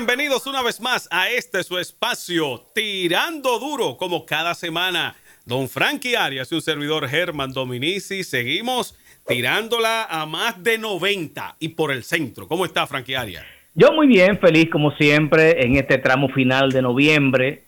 [0.00, 5.14] Bienvenidos una vez más a este su espacio, Tirando Duro, como cada semana.
[5.44, 11.68] Don Frankie Arias y un servidor Germán Dominici, seguimos tirándola a más de 90 y
[11.68, 12.48] por el centro.
[12.48, 13.44] ¿Cómo está Frankie Arias?
[13.74, 17.64] Yo muy bien, feliz como siempre en este tramo final de noviembre,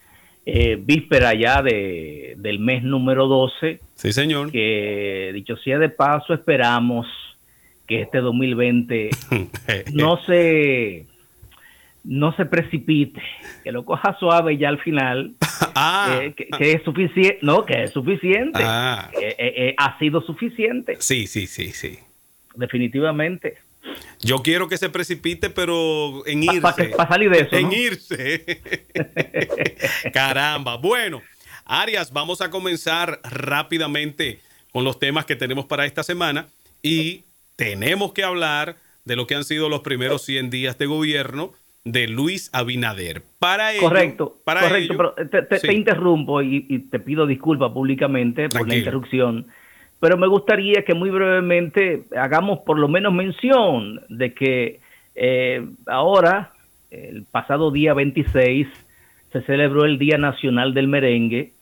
[0.46, 3.78] eh, víspera ya de, del mes número 12.
[3.94, 4.50] Sí, señor.
[4.50, 7.06] Que dicho sea de paso, esperamos
[7.86, 9.10] que este 2020
[9.92, 11.11] no se
[12.04, 13.22] no se precipite,
[13.62, 15.34] que lo coja suave ya al final,
[15.74, 16.20] ah.
[16.22, 19.10] eh, que, es suficiente, no, que es suficiente, Ah.
[19.20, 21.98] Eh, eh, ha sido suficiente, Sí, sí, sí, sí.
[22.56, 23.58] definitivamente.
[24.20, 26.60] Yo quiero que se precipite, pero en irse.
[26.60, 27.72] pa que- pa salir de eso, En ¿no?
[27.72, 28.44] irse.
[30.12, 30.76] Caramba.
[30.76, 31.20] Bueno,
[31.64, 34.40] Arias, vamos a comenzar rápidamente
[34.72, 36.46] con los temas que tenemos para esta semana
[36.82, 37.24] y
[37.56, 41.52] tenemos que hablar de lo que han sido los primeros 100 días de gobierno
[41.84, 43.22] de Luis Abinader.
[43.38, 45.66] Para ello, Correcto, para correcto, ello- pero te, te- Sí.
[45.68, 49.46] te interrumpo y, y te pido disculpas públicamente por la interrupción,
[50.00, 54.80] pero me gustaría que muy brevemente hagamos por lo menos mención de que
[55.14, 56.52] eh, ahora,
[56.90, 58.68] el pasado día 26,
[59.32, 61.52] se celebró el Día Nacional del Merengue,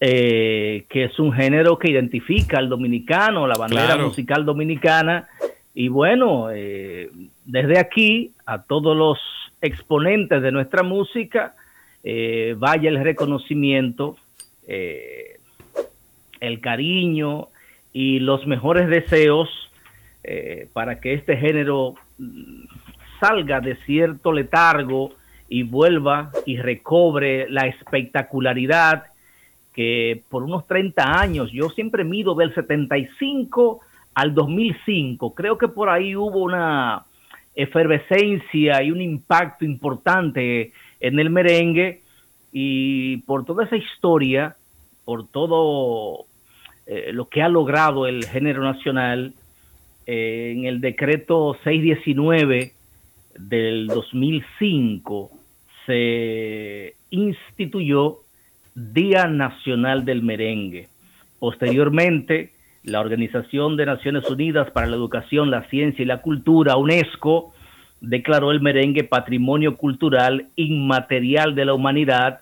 [0.00, 4.06] eh, que es un género que identifica al dominicano, la bandera Claro.
[4.08, 5.28] musical dominicana.
[5.74, 7.10] Y bueno, eh,
[7.44, 9.18] desde aquí a todos los
[9.60, 11.54] exponentes de nuestra música,
[12.02, 14.16] eh, vaya el reconocimiento,
[14.66, 15.38] eh,
[16.40, 17.48] el cariño
[17.92, 19.48] y los mejores deseos
[20.24, 22.64] eh, para que este género mm,
[23.20, 25.12] salga de cierto letargo
[25.48, 29.04] y vuelva y recobre la espectacularidad
[29.74, 33.80] que por unos 30 años, yo siempre mido del 75
[34.14, 37.04] al 2005, creo que por ahí hubo una
[37.54, 42.02] efervescencia y un impacto importante en el merengue
[42.52, 44.56] y por toda esa historia,
[45.04, 46.26] por todo
[46.86, 49.34] eh, lo que ha logrado el género nacional,
[50.06, 52.72] eh, en el decreto 619
[53.38, 55.30] del 2005
[55.86, 58.18] se instituyó
[58.74, 60.88] Día Nacional del Merengue.
[61.38, 67.52] Posteriormente, la Organización de Naciones Unidas para la Educación, la Ciencia y la Cultura, UNESCO,
[68.00, 72.40] declaró el merengue Patrimonio Cultural Inmaterial de la Humanidad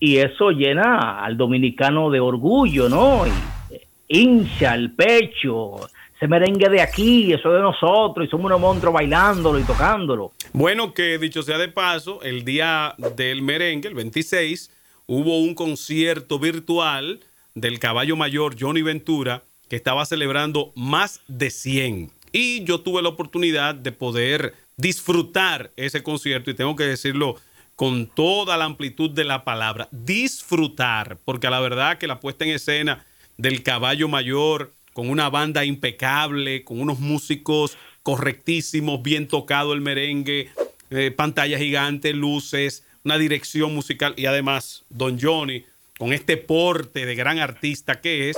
[0.00, 3.26] y eso llena al dominicano de orgullo, ¿no?
[3.26, 5.76] Y, eh, hincha el pecho,
[6.14, 10.32] ese merengue de aquí, eso de nosotros, y somos unos monstruos bailándolo y tocándolo.
[10.52, 14.70] Bueno, que dicho sea de paso, el día del merengue, el 26,
[15.06, 17.20] hubo un concierto virtual
[17.54, 22.10] del caballo mayor Johnny Ventura que estaba celebrando más de 100.
[22.32, 27.36] Y yo tuve la oportunidad de poder disfrutar ese concierto y tengo que decirlo
[27.76, 32.52] con toda la amplitud de la palabra, disfrutar, porque la verdad que la puesta en
[32.52, 33.04] escena
[33.36, 40.48] del caballo mayor con una banda impecable, con unos músicos correctísimos, bien tocado el merengue,
[40.90, 45.64] eh, pantalla gigante, luces, una dirección musical y además Don Johnny
[45.98, 48.36] con este porte de gran artista que es,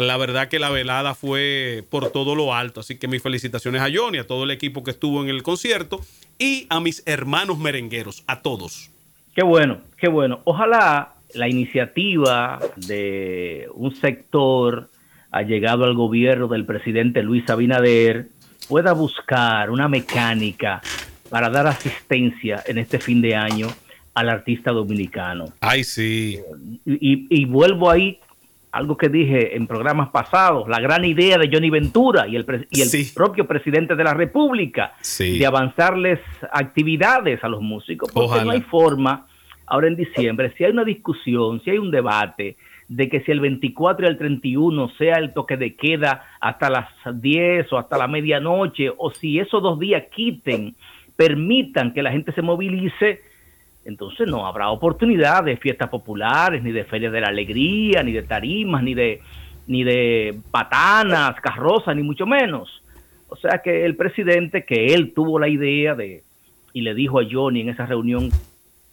[0.00, 2.80] la verdad que la velada fue por todo lo alto.
[2.80, 6.00] Así que mis felicitaciones a Johnny, a todo el equipo que estuvo en el concierto
[6.38, 8.90] y a mis hermanos merengueros, a todos.
[9.34, 10.40] Qué bueno, qué bueno.
[10.44, 14.88] Ojalá la iniciativa de un sector
[15.30, 18.28] allegado al gobierno del presidente Luis Abinader
[18.68, 20.80] pueda buscar una mecánica
[21.30, 23.68] para dar asistencia en este fin de año
[24.14, 25.46] al artista dominicano.
[25.60, 26.38] Ay, sí.
[26.86, 28.18] Y, y vuelvo ahí
[28.76, 32.66] algo que dije en programas pasados, la gran idea de Johnny Ventura y el, pre-
[32.70, 33.10] y el Sí.
[33.14, 35.38] propio presidente de la República Sí.
[35.38, 36.20] de avanzarles
[36.52, 38.44] actividades a los músicos, porque Ojalá.
[38.44, 39.26] no hay forma,
[39.66, 42.56] ahora en diciembre, si hay una discusión, si hay un debate
[42.88, 46.88] de que si el 24 y el 31 sea el toque de queda hasta las
[47.14, 50.76] 10 o hasta la medianoche, o si esos dos días quiten,
[51.16, 53.22] permitan que la gente se movilice,
[53.86, 58.24] entonces no habrá oportunidad de fiestas populares, ni de ferias de la alegría, ni de
[58.24, 59.20] tarimas, ni de,
[59.68, 62.82] ni de patanas, carrozas, ni mucho menos.
[63.28, 66.24] O sea que el presidente, que él tuvo la idea de,
[66.72, 68.30] y le dijo a Johnny en esa reunión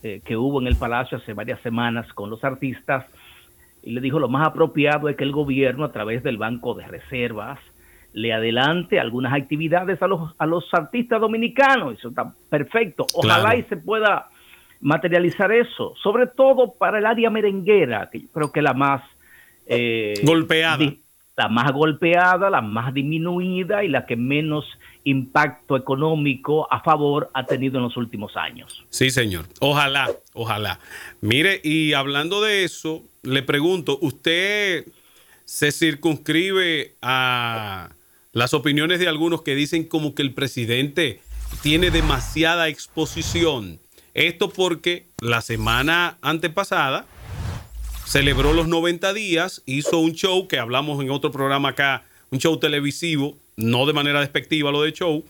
[0.03, 3.05] eh, que hubo en el Palacio hace varias semanas con los artistas,
[3.81, 6.87] y le dijo lo más apropiado es que el gobierno a través del Banco de
[6.87, 7.59] Reservas
[8.13, 11.97] le adelante algunas actividades a los, a los artistas dominicanos.
[11.97, 13.07] Eso está perfecto.
[13.15, 13.59] Ojalá Claro.
[13.59, 14.27] y se pueda
[14.83, 19.01] materializar eso, sobre todo para el área merenguera, que yo creo que la más
[19.65, 20.93] eh, Golpeada.
[21.37, 24.65] la más golpeada, la más disminuida y la que menos
[25.05, 28.85] impacto económico a favor ha tenido en los últimos años.
[28.89, 29.45] Sí, señor.
[29.59, 30.79] Ojalá, ojalá.
[31.21, 34.85] Mire, y hablando de eso, le pregunto, ¿usted
[35.45, 37.89] se circunscribe a
[38.33, 41.21] las opiniones de algunos que dicen como que el presidente
[41.61, 43.79] tiene demasiada exposición?
[44.13, 47.07] Esto porque la semana antepasada
[48.05, 52.57] celebró los 90 días, hizo un show que hablamos en otro programa acá, un show
[52.57, 55.23] televisivo, no de manera despectiva lo de show.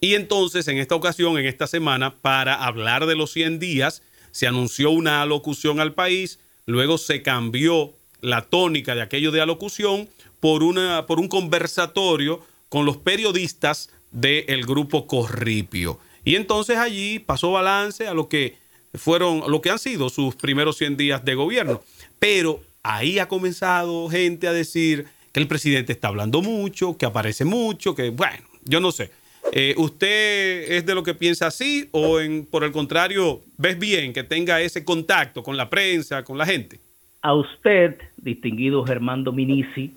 [0.00, 4.46] Y entonces en esta ocasión, en esta semana, para hablar de los 100 días, se
[4.46, 10.08] anunció una alocución al país, luego se cambió la tónica de aquello de alocución
[10.40, 15.98] por, una, por un conversatorio con los periodistas del grupo Corripio.
[16.24, 18.56] Y entonces allí pasó balance a lo que
[18.94, 21.82] fueron, lo que han sido sus primeros 100 días de gobierno.
[22.18, 27.44] Pero ahí ha comenzado gente a decir que el presidente está hablando mucho, que aparece
[27.44, 29.10] mucho, que bueno, yo no sé.
[29.52, 34.12] Eh, ¿Usted es de lo que piensa así o en, por el contrario ves bien
[34.12, 36.78] que tenga ese contacto con la prensa, con la gente?
[37.22, 39.94] A usted, distinguido Germán Dominici,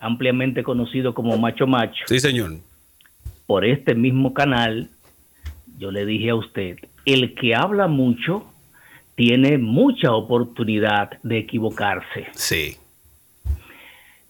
[0.00, 2.04] ampliamente conocido como Macho Macho.
[2.06, 2.58] Sí, señor.
[3.50, 4.90] Por este mismo canal,
[5.76, 8.44] yo le dije a usted, el que habla mucho
[9.16, 12.28] tiene mucha oportunidad de equivocarse.
[12.30, 12.76] Sí.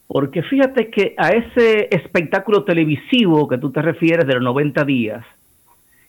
[0.07, 5.23] Porque fíjate que a ese espectáculo televisivo que tú te refieres de los 90 días,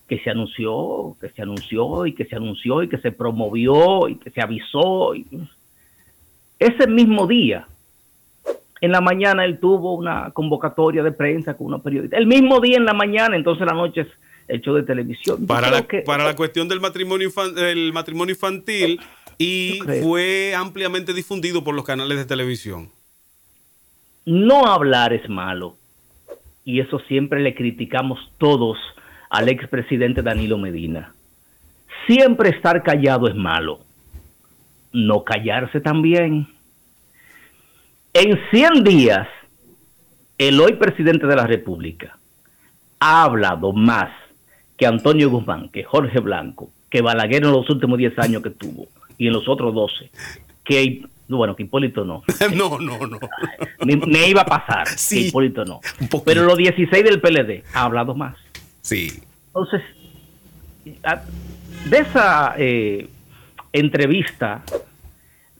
[0.08, 4.16] que se anunció, que se anunció y que se anunció y que se promovió y
[4.20, 5.16] que se avisó.
[6.60, 7.68] ese mismo día,
[8.82, 12.20] en la mañana él tuvo una convocatoria de prensa con unos periodistas.
[12.20, 14.08] El mismo día en la mañana, entonces la noche
[14.48, 15.46] hecho de televisión.
[15.48, 19.00] Para, la, para la cuestión del matrimonio, el matrimonio infantil
[19.38, 22.90] y fue ampliamente difundido por los canales de televisión.
[24.26, 25.78] No hablar es malo
[26.66, 28.78] y eso siempre le criticamos todos
[29.30, 31.14] al expresidente Danilo Medina.
[32.08, 33.80] Siempre estar callado es malo.
[34.92, 36.48] No callarse también.
[38.14, 39.28] En 100 días,
[40.38, 42.18] el hoy presidente de la República
[43.00, 44.10] ha hablado más
[44.78, 48.90] que Antonio Guzmán, que Jorge Blanco, que Balaguer en los últimos 10 años que tuvo
[49.18, 50.12] y en los otros 12,
[50.66, 52.24] que bueno, que Hipólito no.
[52.54, 53.20] no, no, no.
[54.08, 54.88] Me, iba a pasar.
[54.88, 55.80] Sí, Hipólito no.
[56.26, 58.36] Pero los 16 del PLD ha hablado más.
[58.82, 59.22] Sí.
[59.48, 59.82] Entonces,
[60.84, 63.08] de esa eh,
[63.72, 64.64] entrevista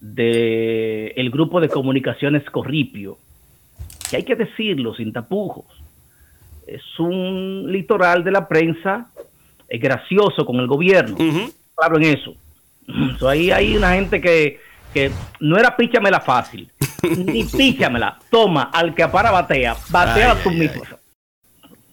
[0.02, 3.18] del grupo de comunicaciones Corripio,
[4.10, 5.66] que hay que decirlo sin tapujos,
[6.66, 9.12] es un litoral de la prensa
[9.72, 11.16] es gracioso con el gobierno.
[11.76, 12.36] Claro en eso.
[13.28, 14.60] ahí hay una gente que,
[15.40, 16.70] no era píchamela fácil,
[17.18, 18.20] ni píchamela.
[18.30, 20.84] Toma, al que para batea, batea tú mismo.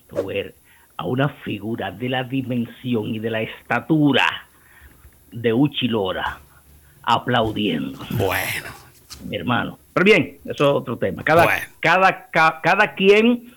[0.09, 0.55] Tú eres
[0.97, 4.27] a una figura de la dimensión y de la estatura
[5.31, 6.41] de Uchilora
[7.09, 7.99] aplaudiendo.
[8.11, 8.67] Bueno.
[9.27, 9.79] Mi hermano.
[9.95, 11.25] Pero bien, eso es otro tema.
[11.25, 11.47] Cada,
[11.81, 13.55] cada, cada quien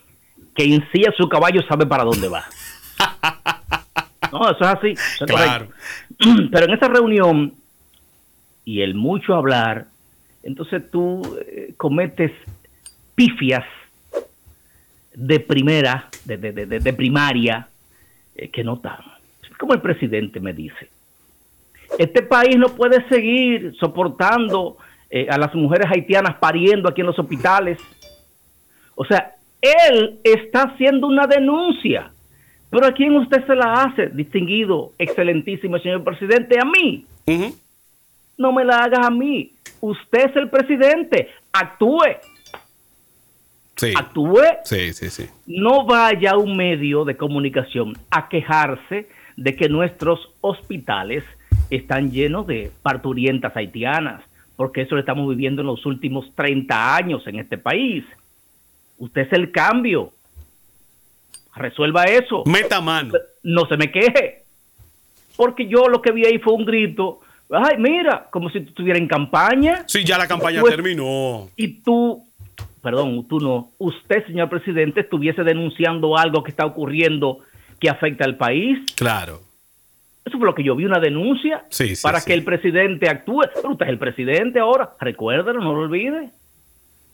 [0.55, 2.45] que ensilla su caballo sabe para dónde va.
[4.31, 4.93] No, eso es así.
[5.25, 5.67] claro.
[6.51, 7.53] Pero en esa reunión
[8.63, 9.87] y el mucho hablar,
[10.41, 12.31] entonces tú eh, cometes
[13.13, 13.65] pifias
[15.13, 17.67] de primera, de, de, de, primaria,
[18.33, 18.99] eh, que no están.
[19.59, 20.90] Como el presidente me dice.
[21.97, 24.77] Este país no puede seguir soportando
[25.09, 27.79] eh, a las mujeres haitianas pariendo aquí en los hospitales.
[28.95, 32.11] O sea, él está haciendo una denuncia.
[32.69, 36.57] Pero ¿a quién usted se la hace, distinguido, excelentísimo señor presidente?
[36.59, 37.05] A mí.
[38.37, 39.51] No me la hagas a mí.
[39.81, 41.27] Usted es el presidente.
[41.51, 42.15] Actúe.
[43.75, 43.93] Sí.
[43.95, 44.41] Actúe.
[44.63, 45.25] Sí, sí, sí.
[45.45, 51.25] No vaya a un medio de comunicación a quejarse de que nuestros hospitales
[51.71, 54.21] están llenos de parturientas haitianas,
[54.55, 58.03] porque eso lo estamos viviendo en los últimos 30 años en este país.
[58.97, 60.11] Usted es el cambio.
[61.55, 62.43] Resuelva eso.
[62.45, 63.13] Meta mano.
[63.43, 64.43] No se me queje.
[65.35, 67.21] Porque yo lo que vi ahí fue un grito.
[67.49, 69.83] Ay, mira, como si tú estuvieras en campaña.
[69.87, 71.49] Sí, ya la campaña terminó.
[71.55, 72.23] Y tú,
[72.81, 77.39] perdón, tú no, usted, señor presidente, estuviese denunciando algo que está ocurriendo
[77.79, 78.79] que afecta al país.
[78.95, 79.41] Claro.
[80.31, 81.65] Eso fue lo que yo vi, una denuncia
[82.01, 83.41] para que el presidente actúe.
[83.53, 86.29] Pero usted es el presidente ahora, recuérdelo, no lo olvide.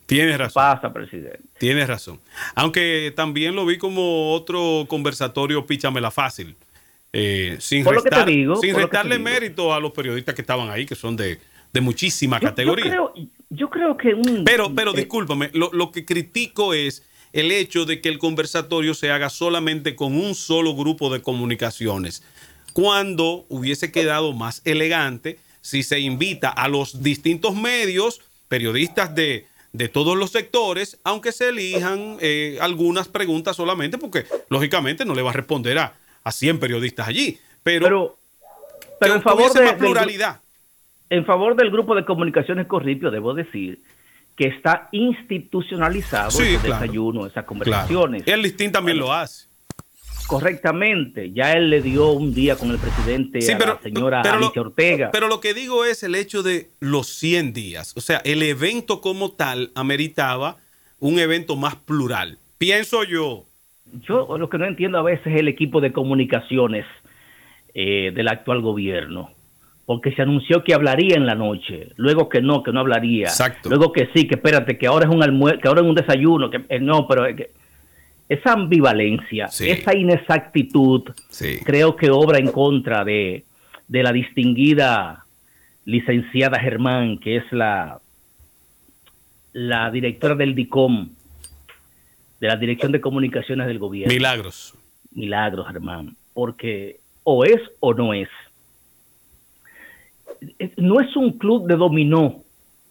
[0.05, 0.61] Tienes razón.
[0.61, 1.39] Pasa, presidente.
[1.57, 2.19] Tienes razón.
[2.53, 6.55] Aunque también lo vi como otro conversatorio píchamela fácil.
[7.11, 7.83] Eh, sin
[8.61, 11.39] sin restarle mérito a los periodistas que estaban ahí, que son de,
[11.81, 12.93] muchísima categoría.
[12.93, 13.13] Yo
[13.49, 14.43] Yo creo que un...
[14.43, 18.93] Pero, pero eh, discúlpame, lo, lo que critico es el hecho de que el conversatorio
[18.93, 22.23] se haga solamente con un solo grupo de comunicaciones,
[22.77, 29.89] cuando hubiese quedado más elegante si se invita a los distintos medios, periodistas de, de
[29.89, 35.31] todos los sectores, aunque se elijan eh, algunas preguntas solamente, porque lógicamente no le va
[35.31, 38.17] a responder a, a 100 periodistas allí, pero, pero,
[38.99, 40.35] pero que en favor de, del-
[41.09, 43.81] en favor del grupo de comunicaciones Corripio, debo decir
[44.35, 46.81] que está institucionalizado Sí, ese claro.
[46.83, 47.47] desayuno, esas Claro.
[47.47, 48.21] conversaciones.
[48.27, 49.47] El listín también lo hace.
[50.27, 51.31] Correctamente.
[51.33, 54.35] Ya él le dio un día con el presidente Sí, a pero- la señora pero
[54.39, 55.09] lo- Alicia Ortega.
[55.11, 57.93] Pero lo que digo es el hecho de los 100 días.
[57.97, 60.57] O sea, el evento como tal ameritaba
[60.99, 62.37] un evento más plural.
[62.57, 63.45] Pienso yo.
[64.07, 66.85] Yo lo que no entiendo a veces es el equipo de comunicaciones
[67.73, 69.29] eh, del actual gobierno.
[69.85, 73.69] Porque se anunció que hablaría en la noche, luego que no, que no hablaría, Exacto.
[73.69, 76.49] luego que sí, que espérate, que ahora es un almuerzo, que ahora es un desayuno,
[76.49, 77.51] que eh, no, pero eh, que-
[78.29, 79.69] esa ambivalencia, Sí.
[79.69, 81.59] esa inexactitud, Sí.
[81.63, 83.45] creo que obra en contra de,
[83.87, 85.25] de la distinguida
[85.85, 87.99] licenciada Germán, que es la,
[89.53, 91.09] la directora del DICOM,
[92.39, 94.13] de la Dirección de Comunicaciones del Gobierno.
[94.13, 94.75] Milagros.
[95.11, 98.29] Milagros, Germán, porque o es o no es.
[100.59, 102.43] Es- No es un club de dominó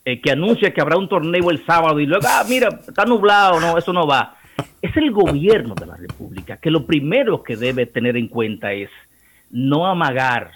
[0.04, 3.60] eh, que anuncia que habrá un torneo el sábado y luego, ah, mira, está nublado,
[3.60, 4.36] no, eso no va.
[4.82, 8.90] Es el gobierno de la República que lo primero que debe tener en cuenta es
[9.50, 10.50] no amagar,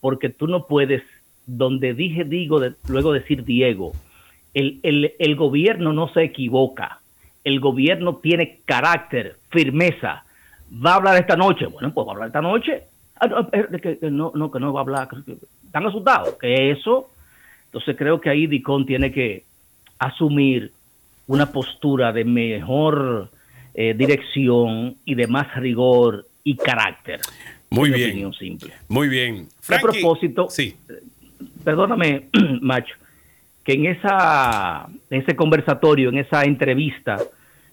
[0.00, 1.02] porque tú no puedes,
[1.46, 3.92] donde dije digo, luego decir Diego,
[4.54, 7.00] el, el, el gobierno no se equivoca,
[7.44, 10.24] el gobierno tiene carácter, firmeza.
[10.70, 11.66] ¿Va a hablar esta noche?
[11.66, 12.82] Bueno, pues va a hablar esta noche.
[13.20, 15.08] Ah, eh, que, no, no, que no va a hablar.
[15.64, 16.34] ¿Están asustados?
[16.38, 17.08] Que eso.
[17.66, 19.44] Entonces creo que ahí Dicón tiene que
[19.98, 20.72] asumir
[21.28, 23.30] una postura de mejor
[23.74, 27.20] eh, dirección y de más rigor y carácter.
[27.70, 28.10] Muy bien.
[28.10, 28.72] opinión simple.
[28.88, 29.46] Muy bien.
[29.46, 30.74] A Frankie, propósito, Sí.
[31.62, 32.28] perdóname,
[32.62, 32.94] macho,
[33.62, 37.18] que en esa en ese conversatorio, en esa entrevista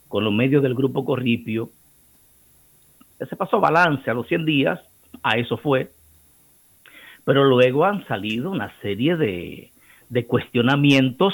[0.10, 1.70] con los medios del grupo Corripio,
[3.18, 4.80] se pasó balance a los 100 días,
[5.24, 5.92] a eso fue,
[7.24, 9.72] pero luego han salido una serie de,
[10.10, 11.34] de cuestionamientos,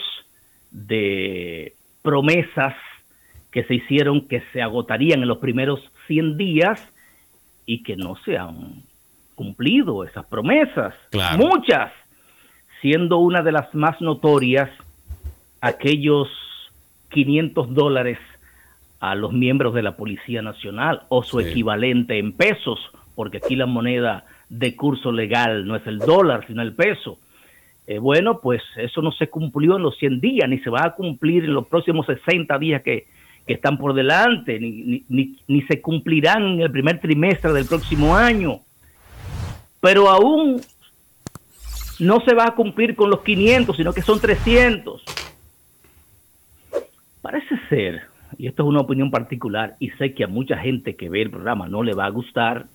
[0.70, 2.76] de promesas
[3.52, 6.82] que se hicieron que se agotarían en los primeros 100 días
[7.66, 8.84] y que no se han
[9.36, 10.94] cumplido esas promesas.
[11.10, 11.38] Claro.
[11.38, 11.92] Muchas,
[12.82, 14.70] siendo una de las más notorias
[15.62, 16.28] aquellos
[17.10, 18.18] 500 dólares
[19.00, 21.50] a los miembros de la Policía Nacional o su Sí.
[21.50, 22.80] equivalente en pesos,
[23.16, 27.18] porque aquí la moneda de curso legal no es el dólar, sino el peso.
[27.88, 30.96] Eh, bueno, pues eso no se cumplió en los 100 días, ni se va a
[30.96, 33.08] cumplir en los próximos 60 días que,
[33.46, 37.66] que están por delante, ni, ni, ni, ni se cumplirán en el primer trimestre del
[37.66, 38.60] próximo año.
[39.80, 40.62] Pero aún
[42.00, 45.04] no se va a cumplir con los 500, sino que son 300.
[47.22, 48.02] Parece ser,
[48.38, 51.30] y esto es una opinión particular, y sé que a mucha gente que ve el
[51.30, 52.66] programa no le va a gustar,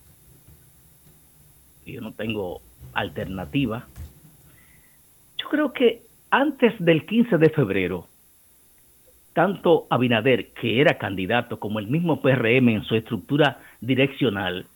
[1.85, 2.61] y yo no tengo
[2.93, 3.87] alternativa,
[5.47, 8.09] yo creo que antes del 15 de febrero,
[9.33, 14.67] tanto Abinader, que era candidato, como el mismo PRM en su estructura direccional,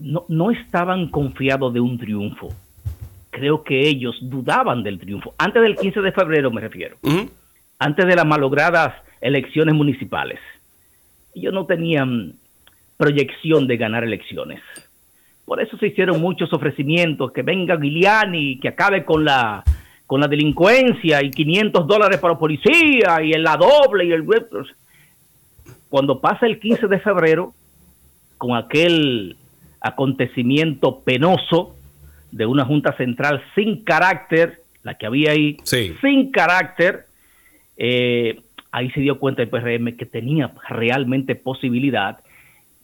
[0.00, 2.48] no, no estaban confiados de un triunfo.
[3.30, 5.34] Creo que ellos dudaban del triunfo.
[5.38, 6.96] Antes del 15 de febrero me refiero.
[7.78, 10.40] Antes de las malogradas elecciones municipales.
[11.32, 12.34] Ellos no tenían
[12.96, 14.60] proyección de ganar elecciones.
[15.50, 19.64] Por eso se hicieron muchos ofrecimientos, que venga Giuliani, que acabe con la
[20.06, 24.24] con la delincuencia y 500 dólares para la policía y en la doble y el
[25.88, 27.52] cuando pasa el 15 de febrero
[28.38, 29.36] con aquel
[29.80, 31.74] acontecimiento penoso
[32.30, 35.96] de una junta central sin carácter, la que había ahí, Sí.
[36.00, 37.06] sin carácter,
[37.76, 38.40] eh,
[38.70, 42.20] ahí se dio cuenta el PRM que tenía realmente posibilidad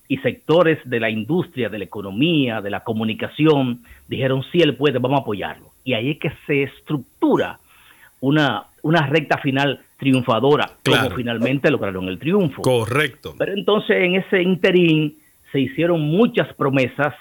[0.08, 4.98] y sectores de la industria, de la economía, de la comunicación, dijeron, sí, él puede,
[4.98, 5.72] vamos a apoyarlo.
[5.84, 7.58] Y ahí es que se estructura
[8.20, 11.04] una, una recta final triunfadora, Claro.
[11.04, 12.62] como finalmente lograron el triunfo.
[12.62, 13.34] Correcto.
[13.38, 15.16] Pero entonces en ese interín
[15.52, 17.14] se hicieron muchas promesas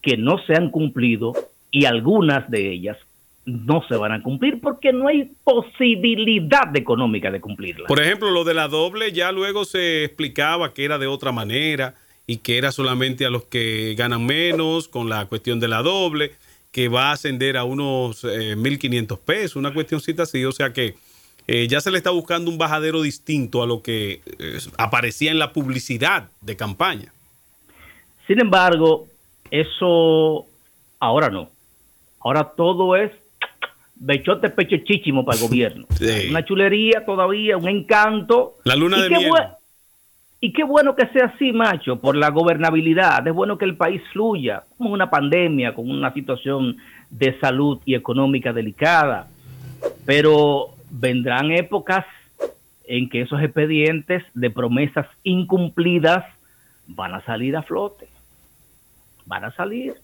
[0.00, 1.32] que no se han cumplido
[1.70, 2.98] y algunas de ellas
[3.44, 7.88] no se van a cumplir porque no hay posibilidad económica de cumplirlas.
[7.88, 11.94] Por ejemplo, lo de la doble ya luego se explicaba que era de otra manera
[12.26, 16.32] y que era solamente a los que ganan menos con la cuestión de la doble.
[16.70, 20.94] que va a ascender a unos 1.500 pesos, una cuestioncita así, o sea que
[21.68, 24.22] ya se le está buscando un bajadero distinto a lo que
[24.78, 27.12] aparecía en la publicidad de campaña.
[28.26, 29.06] Sin embargo,
[29.50, 30.46] eso
[30.98, 31.50] ahora no.
[32.20, 33.10] Ahora todo es
[33.96, 35.86] bechote pecho chichimo para el gobierno.
[36.30, 38.56] Una chulería todavía, un encanto.
[38.64, 39.30] La luna de miel.
[40.44, 43.24] Y qué bueno que sea así, macho, por la gobernabilidad.
[43.24, 46.78] Es bueno que el país fluya, como una pandemia, con una situación
[47.10, 49.28] de salud y económica delicada.
[50.04, 52.04] Pero vendrán épocas
[52.86, 56.24] en que esos expedientes de promesas incumplidas
[56.88, 58.08] van a salir a flote.
[59.24, 59.94] Van a salir.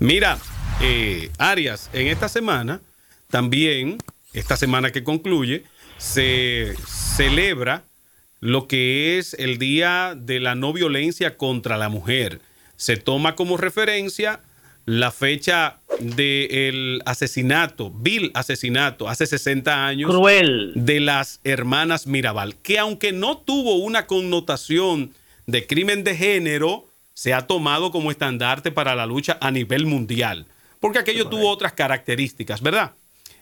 [0.00, 0.36] Mira,
[0.82, 2.82] eh, Arias, en esta semana,
[3.30, 3.96] también,
[4.34, 5.64] esta semana que concluye,
[5.96, 7.84] se celebra
[8.42, 12.40] lo que es el Día de la No Violencia contra la Mujer.
[12.76, 14.40] Se toma como referencia
[14.84, 20.72] la fecha del asesinato, vil asesinato, hace 60 años, Cruel.
[20.74, 25.14] de las hermanas Mirabal, que aunque no tuvo una connotación
[25.46, 30.46] de crimen de género, se ha tomado como estandarte para la lucha a nivel mundial
[30.82, 32.90] porque aquello tuvo otras características, ¿verdad?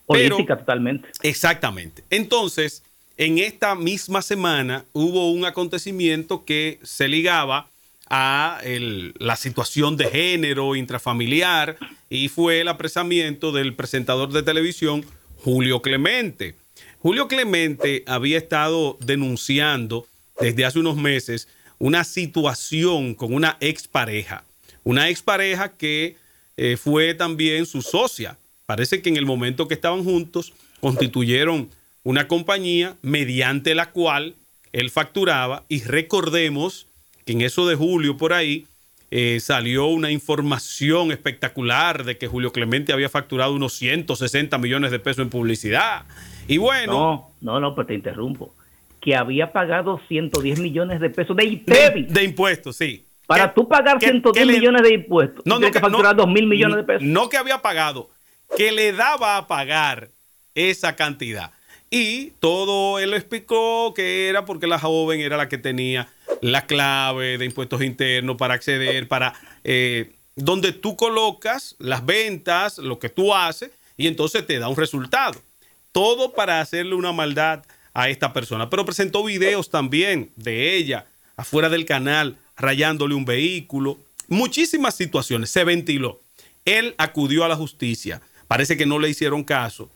[0.04, 1.09] Política totalmente.
[1.23, 2.04] Exactamente.
[2.11, 2.85] Entonces,
[3.21, 7.69] en esta misma semana hubo un acontecimiento que se ligaba
[8.09, 11.77] a la situación de género intrafamiliar
[12.09, 15.05] y fue el apresamiento del presentador de televisión
[15.37, 16.55] Julio Clemente.
[17.00, 20.07] Julio Clemente había estado denunciando
[20.41, 21.47] desde hace unos meses
[21.79, 24.45] una situación con una expareja,
[24.83, 26.17] una expareja que
[26.57, 28.39] eh, fue también su socia.
[28.65, 31.69] Parece que en el momento que estaban juntos constituyeron
[32.02, 34.37] una compañía mediante la cual
[34.73, 36.87] él facturaba y recordemos
[37.25, 38.66] que en eso de julio por ahí
[39.11, 45.01] eh, salió una información espectacular de que Julio Clemente había facturado unos 160 millones de
[45.01, 46.05] pesos en publicidad.
[46.46, 46.92] Y bueno...
[46.92, 48.55] No, no, no, pues te interrumpo.
[49.01, 53.05] Que había pagado 110 millones de pesos de, de, de impuestos, sí.
[53.27, 56.83] Para tú pagar 110 millones de impuestos, no, tienes que facturar 2 mil millones de
[56.85, 57.03] pesos.
[57.03, 58.11] No que había pagado,
[58.57, 60.11] que le daba a pagar
[60.55, 61.53] esa cantidad.
[61.90, 66.09] Y todo él explicó que era porque la joven era la que tenía
[66.40, 72.98] la clave de impuestos internos para acceder, para eh, donde tú colocas las ventas, lo
[72.98, 75.40] que tú haces, y entonces te da un resultado.
[75.92, 78.70] Todo para hacerle una maldad a esta persona.
[78.70, 83.98] Pero presentó videos también de ella afuera del canal rayándole un vehículo,
[84.29, 86.20] muchísimas situaciones, se ventiló.
[86.64, 89.90] Él acudió a la justicia, parece que no le hicieron caso.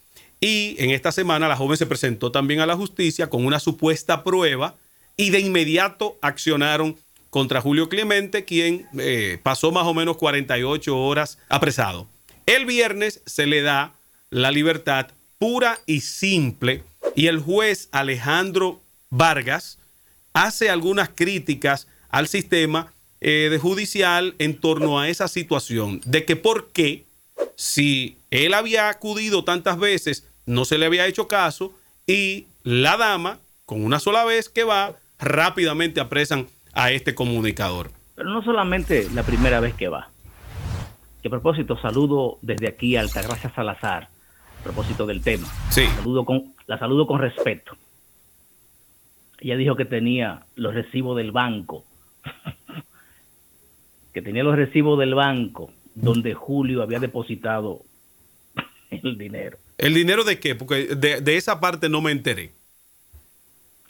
[0.44, 4.22] Y en esta semana la joven se presentó también a la justicia con una supuesta
[4.22, 4.76] prueba
[5.16, 6.98] y de inmediato accionaron
[7.30, 12.08] contra Julio Clemente, quien eh, pasó más o menos 48 horas apresado.
[12.44, 13.94] El viernes se le da
[14.28, 16.84] la libertad pura y simple
[17.16, 19.78] y el juez Alejandro Vargas
[20.34, 26.68] hace algunas críticas al sistema eh, judicial en torno a esa situación, de que por
[26.70, 27.06] qué,
[27.56, 31.72] si él había acudido tantas veces, no se le había hecho caso
[32.06, 37.90] y la dama, con una sola vez que va, rápidamente apresan a este comunicador.
[38.14, 40.10] Pero no solamente la primera vez que va.
[41.22, 44.08] Que a propósito, saludo desde aquí a Altagracia Salazar,
[44.60, 45.46] a propósito del tema.
[45.70, 45.86] Sí.
[45.96, 47.76] Saludo con, la saludo con respeto.
[49.38, 51.84] Ella dijo que tenía los recibos del banco
[54.12, 57.82] que tenía los recibos del banco donde Julio había depositado
[58.90, 59.58] el dinero.
[59.78, 60.54] ¿El dinero de qué?
[60.54, 62.52] Porque de, esa parte no me enteré.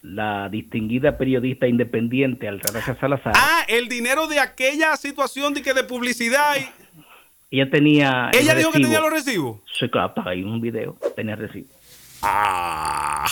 [0.03, 3.33] La distinguida periodista independiente Altagracia Salazar.
[3.37, 6.57] Ah, el dinero de aquella situación de que de publicidad.
[7.51, 8.31] Ella tenía.
[8.33, 9.61] ¿Ella dijo que tenía los recibos?
[9.79, 11.69] Sí, claro, ahí un video, tenía recibo.
[12.23, 13.27] Ah.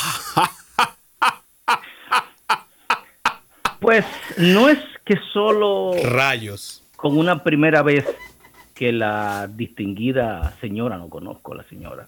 [3.83, 4.07] Pues
[4.39, 5.93] no es que solo...
[6.05, 6.85] Rayos.
[6.95, 8.07] Con una primera vez
[8.75, 12.07] que la distinguida señora, no conozco a la señora,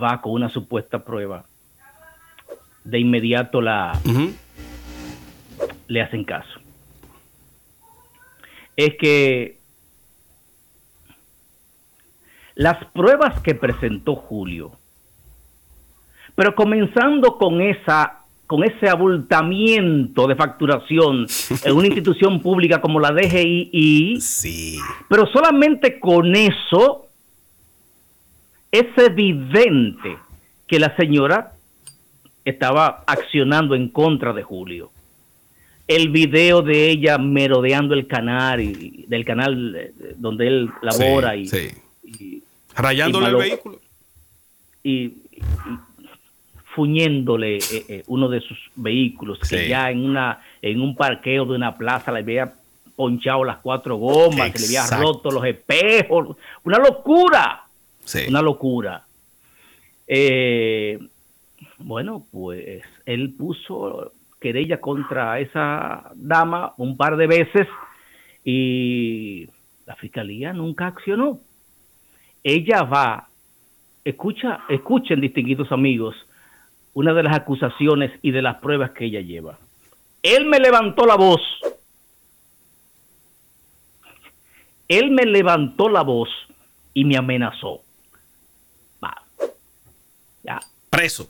[0.00, 1.44] va con una supuesta prueba,
[2.84, 3.98] de inmediato la...
[5.86, 6.60] le hacen caso.
[8.76, 9.58] Es que
[12.54, 14.72] las pruebas que presentó Julio,
[16.34, 18.14] pero comenzando con esa
[18.48, 21.26] con ese abultamiento de facturación
[21.64, 24.78] en una institución pública como la DGI, sí.
[25.08, 27.07] pero solamente con eso
[28.70, 30.18] es evidente
[30.66, 31.52] que la señora
[32.44, 34.90] estaba accionando en contra de Julio.
[35.86, 41.48] el video de ella merodeando el canal y del canal eh, donde él labora y,
[42.76, 43.80] rayándole el vehículo.
[44.84, 45.12] Y,
[46.74, 51.56] fuñéndole eh, eh, uno de sus vehículos que ya en una en un parqueo de
[51.56, 52.54] una plaza le había
[52.94, 57.67] ponchado las cuatro gomas, que le había roto los espejos, una locura,
[58.28, 59.06] una locura.
[61.78, 67.66] bueno, pues él puso querella contra esa dama un par de veces
[68.44, 69.48] y
[69.86, 71.40] la fiscalía nunca accionó.
[72.42, 73.28] Ella va,
[74.04, 76.14] escucha, escuchen distinguidos amigos,
[76.94, 79.58] una de las acusaciones y de las pruebas que ella lleva.
[80.22, 81.40] Él me levantó la voz.
[84.88, 86.30] Él me levantó la voz
[86.94, 87.82] y me amenazó.
[90.48, 90.60] Ya.
[90.88, 91.28] Preso.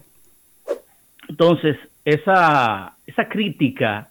[1.29, 4.11] Entonces, esa, esa crítica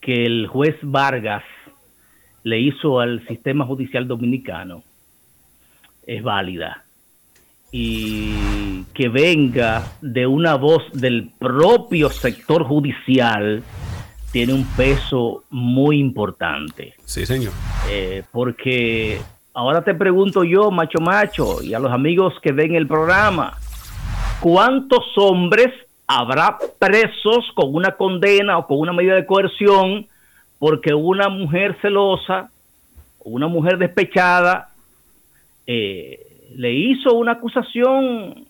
[0.00, 1.42] que el juez Vargas
[2.44, 4.84] le hizo al sistema judicial dominicano
[6.06, 6.84] es válida
[7.72, 13.64] y que venga de una voz del propio sector judicial
[14.32, 16.94] tiene un peso muy importante.
[17.04, 17.52] Sí, señor.
[17.90, 19.20] Eh, porque
[19.54, 23.58] ahora te pregunto yo, macho macho, y a los amigos que ven el programa,
[24.40, 25.68] ¿cuántos hombres
[26.06, 30.06] habrá presos con una condena o con una medida de coerción
[30.58, 32.50] porque una mujer celosa,
[33.20, 34.70] una mujer despechada,
[35.66, 38.46] eh, le hizo una acusación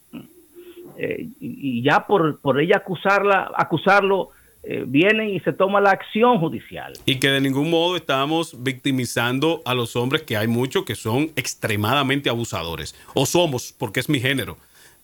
[0.96, 4.30] eh, y ya por, por ella acusarla, acusarlo,
[4.62, 6.92] eh, viene y se toma la acción judicial.
[7.06, 11.30] Y que de ningún modo estamos victimizando a los hombres, que hay muchos que son
[11.36, 12.94] extremadamente abusadores.
[13.14, 14.58] O somos, porque es mi género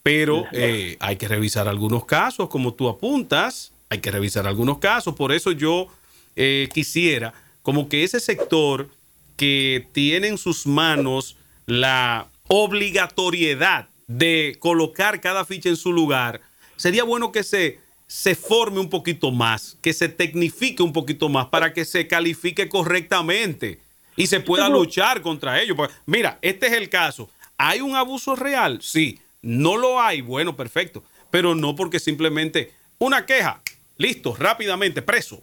[0.06, 5.16] pero eh, hay que revisar algunos casos, como tú apuntas, hay que revisar algunos casos.
[5.16, 5.88] Por eso yo
[6.36, 8.88] eh, quisiera como que ese sector
[9.36, 16.40] que tiene en sus manos la obligatoriedad de colocar cada ficha en su lugar,
[16.76, 21.46] sería bueno que se, se forme un poquito más, que se tecnifique un poquito más
[21.46, 23.80] para que se califique correctamente
[24.14, 25.74] y se pueda luchar contra ello.
[26.06, 27.28] Mira, este es el caso.
[27.58, 28.78] ¿Hay un abuso real?
[28.82, 29.18] Sí.
[29.46, 33.62] No lo hay, bueno, perfecto, pero no porque simplemente una queja,
[33.96, 35.40] listo, rápidamente, preso.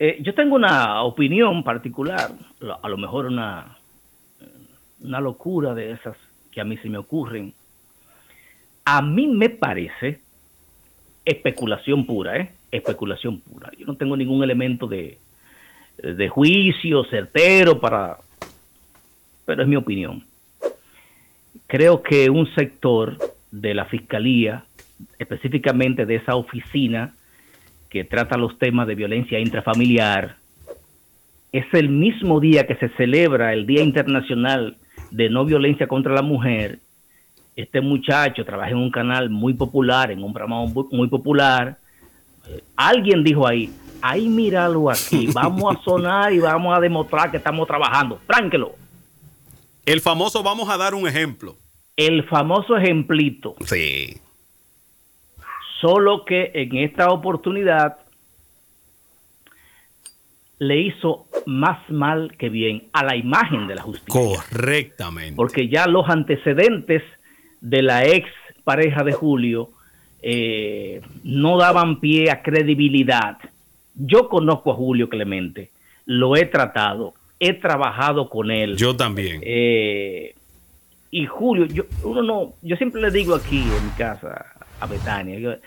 [0.00, 2.32] Eh, yo tengo una opinión particular,
[2.82, 3.78] a lo mejor una,
[5.00, 6.16] una locura de esas
[6.50, 7.54] que a mí se me ocurren.
[8.84, 10.18] A mí me parece
[11.24, 12.50] especulación pura, ¿eh?
[12.72, 13.70] Especulación pura.
[13.78, 15.16] Yo no tengo ningún elemento de,
[15.96, 18.18] de juicio certero para...
[19.46, 20.24] Pero es mi opinión
[21.66, 23.18] creo que un sector
[23.50, 24.64] de la Fiscalía,
[25.18, 27.14] específicamente de esa oficina
[27.90, 30.36] que trata los temas de violencia intrafamiliar,
[31.52, 34.76] es el mismo día que se celebra el Día Internacional
[35.10, 36.78] de No Violencia contra la Mujer.
[37.54, 41.76] Este muchacho trabaja en un canal muy popular, en un programa muy popular.
[42.48, 47.36] Eh, alguien dijo ahí, ay, míralo aquí, vamos a sonar y vamos a demostrar que
[47.36, 48.18] estamos trabajando.
[48.26, 48.81] Tránquelo.
[49.84, 51.56] El famoso vamos a dar un ejemplo.
[51.96, 53.56] El famoso ejemplito.
[53.66, 54.18] Sí.
[55.80, 57.98] Solo que en esta oportunidad
[60.58, 64.12] le hizo más mal que bien a la imagen de la justicia.
[64.12, 65.34] Correctamente.
[65.34, 67.02] Porque ya los antecedentes
[67.60, 68.28] de la ex
[68.62, 69.70] pareja de Julio
[70.22, 73.38] eh, no daban pie a credibilidad.
[73.96, 75.70] Yo conozco a Julio Clemente,
[76.06, 78.76] lo he tratado, he trabajado con él.
[78.76, 79.40] Yo también.
[79.44, 80.32] Eh,
[81.10, 84.46] y Julio, yo, uno no, yo siempre le digo aquí en mi casa
[84.78, 85.58] a Betania,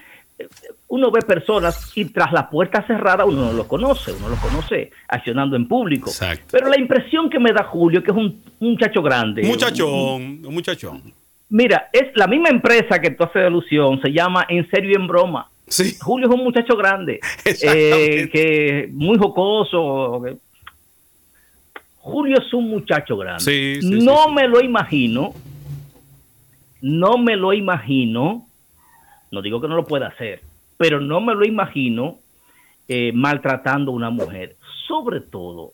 [0.87, 4.91] uno ve personas y tras la puerta cerrada uno no lo conoce, uno lo conoce
[5.09, 6.11] accionando en público.
[6.49, 9.43] Pero la impresión que me da Julio que es un, muchacho grande.
[9.43, 11.13] Muchachón, un, muchachón.
[11.49, 15.07] Mira, es la misma empresa que tú haces alusión, se llama En Serio y en
[15.07, 15.49] Broma.
[15.67, 15.95] Sí.
[15.99, 20.23] Julio es un muchacho grande, eh, que muy jocoso,
[22.05, 23.79] Julio es un muchacho grande.
[23.81, 25.33] no me lo imagino,
[26.79, 28.47] no me lo imagino,
[29.31, 30.41] no digo que no lo pueda hacer,
[30.77, 32.19] pero no me lo imagino
[32.87, 34.55] eh, maltratando a una mujer.
[34.87, 35.73] Sobre todo,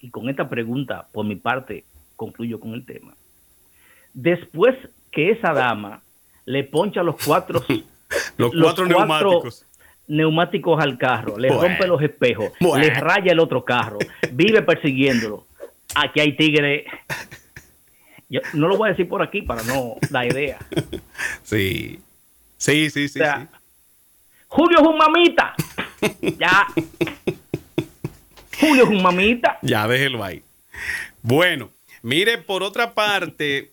[0.00, 3.14] y con esta pregunta por mi parte concluyo con el tema,
[4.12, 4.76] después
[5.10, 6.02] que esa dama
[6.44, 7.64] le poncha los cuatro,
[8.36, 9.64] los, cuatro neumáticos.
[10.08, 13.96] neumáticos al carro, le rompe los espejos, le raya el otro carro,
[14.30, 15.46] vive persiguiéndolo
[15.94, 16.86] aquí hay tigre.
[18.28, 20.58] Yo no lo voy a decir por aquí para no dar idea.
[21.42, 22.00] Sí.
[22.56, 23.20] Sí, sí, sí,
[24.48, 25.54] Julio es un mamita.
[26.38, 26.66] ya.
[28.58, 29.58] Julio es un mamita.
[29.60, 30.42] Ya, déjelo ahí.
[31.20, 31.70] Bueno,
[32.02, 33.72] mire, por otra parte,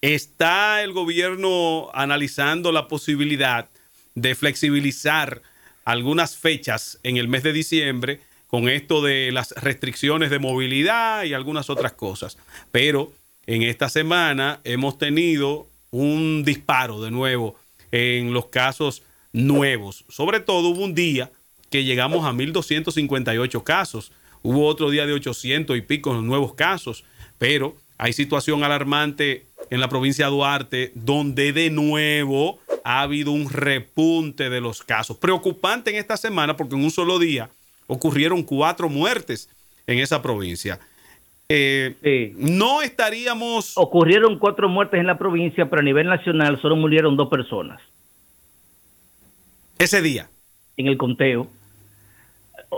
[0.00, 3.68] está el gobierno analizando la posibilidad
[4.14, 5.42] de flexibilizar
[5.84, 8.20] algunas fechas en el mes de diciembre
[8.54, 12.38] con esto de las restricciones de movilidad y algunas otras cosas.
[12.70, 13.12] Pero
[13.48, 17.56] en esta semana hemos tenido un disparo de nuevo
[17.90, 20.04] en los casos nuevos.
[20.08, 21.32] Sobre todo hubo un día
[21.68, 24.12] que llegamos a 1.258 casos.
[24.42, 27.02] Hubo otro día de 800 y pico nuevos casos.
[27.38, 33.50] Pero hay situación alarmante en la provincia de Duarte donde de nuevo ha habido un
[33.50, 35.16] repunte de los casos.
[35.16, 37.50] Preocupante en esta semana porque en un solo día
[37.86, 39.48] ocurrieron cuatro muertes
[39.86, 40.78] en esa provincia.
[41.48, 43.76] Eh, no estaríamos...
[43.76, 47.80] Ocurrieron cuatro muertes en la provincia, pero a nivel nacional solo murieron dos personas.
[49.78, 50.28] Ese día.
[50.76, 51.48] En el conteo.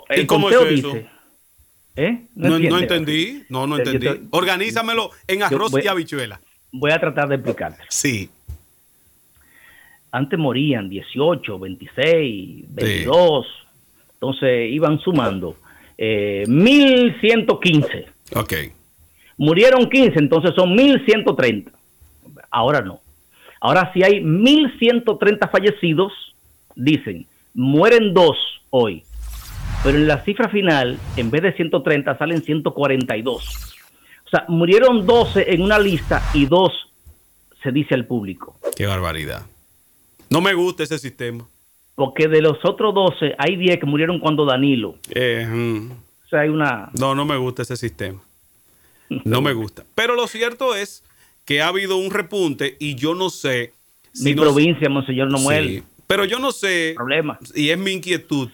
[0.08, 1.08] El ¿Y cómo conteo dice,
[1.96, 2.26] ¿Eh?
[2.34, 4.06] No, entendí, no, no entendí.
[4.30, 6.40] Organízamelo en arroz y habichuela.
[6.70, 7.82] Voy a tratar de explicarte.
[7.88, 8.28] Sí.
[10.10, 13.46] Antes morían 18, 26, 22.
[14.16, 15.56] Entonces iban sumando.
[15.98, 18.06] Eh, 1115.
[18.34, 18.54] Ok.
[19.38, 21.70] Murieron 15, entonces son 1130.
[22.50, 23.00] Ahora no.
[23.60, 26.12] Ahora si hay 1130 fallecidos,
[26.74, 28.36] dicen, mueren dos
[28.70, 29.02] hoy.
[29.82, 33.74] Pero en la cifra final, en vez de 130, salen 142.
[34.24, 36.72] O sea, murieron 12 en una lista y dos
[37.62, 38.58] se dice al público.
[38.76, 39.42] Qué barbaridad.
[40.30, 41.46] No me gusta ese sistema.
[41.96, 44.96] Porque de los otros 12, hay 10 que murieron cuando Danilo.
[45.10, 45.90] Eh, mm.
[45.90, 46.90] O sea, hay una...
[46.98, 48.22] No, no me gusta ese sistema.
[49.24, 49.84] No me gusta.
[49.94, 51.02] Pero lo cierto es
[51.44, 53.72] que ha habido un repunte y yo no sé...
[54.20, 55.68] Mi provincia, Monseñor Nomuel.
[55.68, 56.92] Sí, pero yo no sé...
[56.96, 57.38] Problema.
[57.54, 58.50] Y es mi inquietud.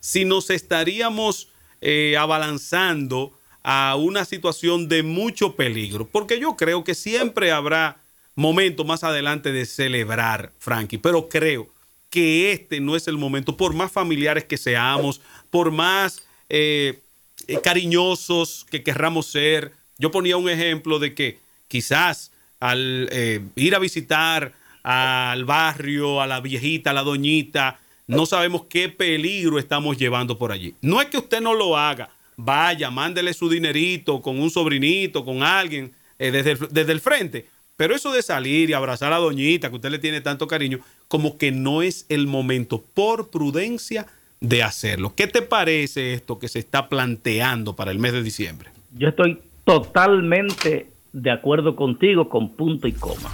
[0.00, 1.48] Si nos estaríamos
[1.82, 3.32] eh, abalanzando
[3.62, 6.08] a una situación de mucho peligro.
[6.10, 7.98] Porque yo creo que siempre habrá
[8.36, 11.68] momento más adelante de celebrar, Frankie, pero creo
[12.16, 17.00] que este no es el momento, por más familiares que seamos, por más eh,
[17.46, 19.72] eh, cariñosos que querramos ser.
[19.98, 26.26] Yo ponía un ejemplo de que quizás al eh, ir a visitar al barrio, a
[26.26, 30.74] la viejita, a la doñita, no sabemos qué peligro estamos llevando por allí.
[30.80, 35.42] No es que usted no lo haga, vaya, mándele su dinerito con un sobrinito, con
[35.42, 37.46] alguien desde, desde el frente,
[37.76, 41.38] pero eso de salir y abrazar a doñita, que usted le tiene tanto cariño, como
[41.38, 44.06] que no es el momento, por prudencia,
[44.40, 45.14] de hacerlo.
[45.16, 48.70] ¿Qué te parece esto que se está planteando para el mes de diciembre?
[48.96, 53.30] Yo estoy totalmente de acuerdo contigo con punto y coma.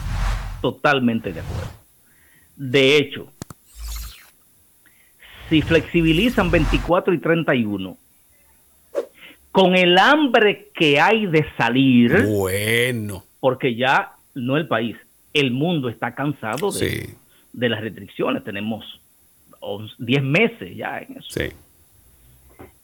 [0.61, 1.71] Totalmente de acuerdo.
[2.57, 3.27] De hecho,
[5.49, 7.97] si flexibilizan 24 y 31,
[9.51, 14.97] con el hambre que hay de salir, bueno, porque ya no el país,
[15.33, 18.45] el mundo está cansado de, las restricciones.
[18.45, 18.85] Tenemos
[19.99, 21.41] 10 meses ya en eso.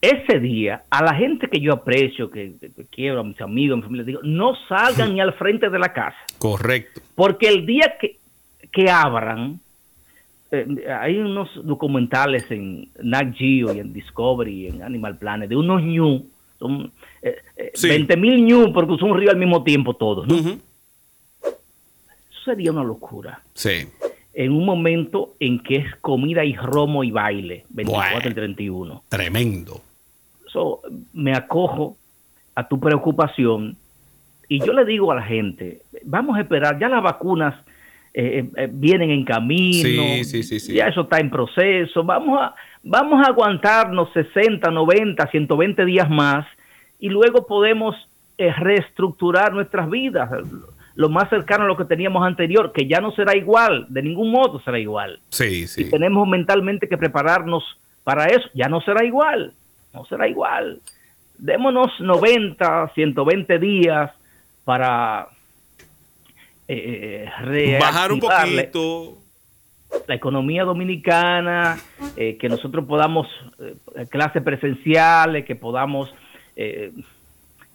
[0.01, 2.53] Ese día, a la gente que yo aprecio, que,
[2.89, 5.91] quiero, a mis amigos, a mi familia, digo, no salgan ni al frente de la
[5.93, 6.17] casa.
[6.37, 7.01] Correcto.
[7.15, 8.17] Porque el día que,
[8.71, 9.59] que abran,
[10.51, 15.55] eh, hay unos documentales en Nat Geo y en Discovery y en Animal Planet de
[15.55, 16.25] unos ñu,
[16.57, 17.37] son eh,
[17.81, 20.59] 20 eh, mil ñu porque son un río al mismo tiempo todos, ¿no?
[22.49, 23.41] Sería una locura.
[23.53, 23.87] Sí.
[24.33, 29.03] En un momento en que es comida y romo y baile, 24 y 31.
[29.09, 29.81] Tremendo.
[30.47, 30.81] So,
[31.13, 31.97] me acojo
[32.55, 33.77] a tu preocupación
[34.47, 37.53] y yo le digo a la gente, vamos a esperar, ya las vacunas
[38.13, 42.41] eh, eh, eh, vienen en camino, sí, sí, sí, ya eso está en proceso, vamos
[42.41, 46.47] a, vamos a aguantarnos 60, 90, 120 días más
[46.99, 47.95] y luego podemos
[48.37, 50.29] reestructurar nuestras vidas
[50.99, 54.31] lo más cercano a lo que teníamos anterior, que ya no será igual, de ningún
[54.31, 55.21] modo será igual.
[55.29, 55.83] Sí, sí.
[55.83, 57.63] Y tenemos mentalmente que prepararnos
[58.03, 59.53] para eso, ya no será igual,
[59.93, 60.81] no será igual.
[61.37, 64.11] Démonos 90, 120 días
[64.65, 65.29] para
[66.67, 69.19] eh, eh bajar un poquito
[70.05, 71.77] la economía dominicana,
[72.17, 73.25] eh, que nosotros podamos,
[73.59, 76.13] eh, clases presenciales, que podamos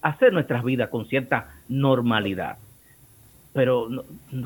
[0.03, 2.59] hacer nuestras vidas con cierta normalidad
[3.55, 3.89] pero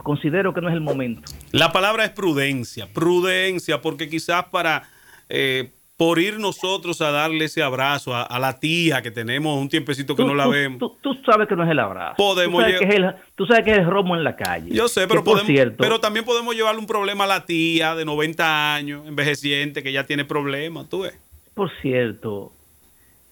[0.04, 1.22] considero que no es el momento.
[1.50, 4.82] La palabra es prudencia, prudencia, porque quizás para,
[5.30, 10.14] eh, por ir nosotros a darle ese abrazo a, la tía que tenemos un tiempecito
[10.14, 10.78] que no la vemos.
[11.00, 12.16] Tú, sabes que no es el abrazo.
[12.18, 14.74] Podemos tú, sabes que es el, tú sabes que es el romo en la calle.
[14.74, 18.74] Yo sé, pero, podemos, pero también podemos llevarle un problema a la tía de 90
[18.74, 21.18] años, envejeciente, que ya tiene problemas, tú ves.
[21.54, 22.52] Por cierto,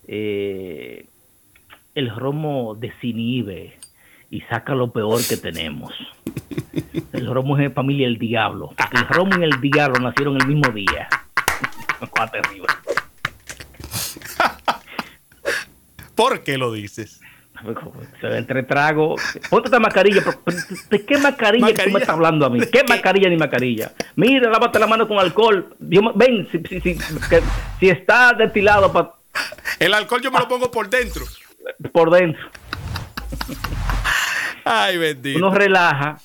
[0.09, 1.05] eh,
[1.95, 3.77] el romo desinhibe
[4.31, 5.93] y saca lo peor que tenemos.
[7.13, 8.71] El romo es familia del diablo.
[8.93, 11.09] El romo y el diablo nacieron el mismo día.
[16.15, 17.21] ¿Por qué lo dices?
[18.23, 19.17] Entre trago.
[19.49, 20.23] Ponte esta mascarilla.
[20.91, 22.61] ¿De qué mascarilla, tú me estás hablando a mí?
[22.71, 23.93] ¿Qué, mascarilla ni mascarilla?
[24.15, 25.75] Mira, lávate la mano con alcohol.
[25.79, 26.99] ven, si, si, si,
[27.81, 29.17] si está destilado para
[29.79, 31.25] el alcohol yo me lo pongo por dentro.
[31.93, 32.49] Por dentro.
[34.67, 35.39] Ay, bendito.
[35.39, 36.19] Uno relaja.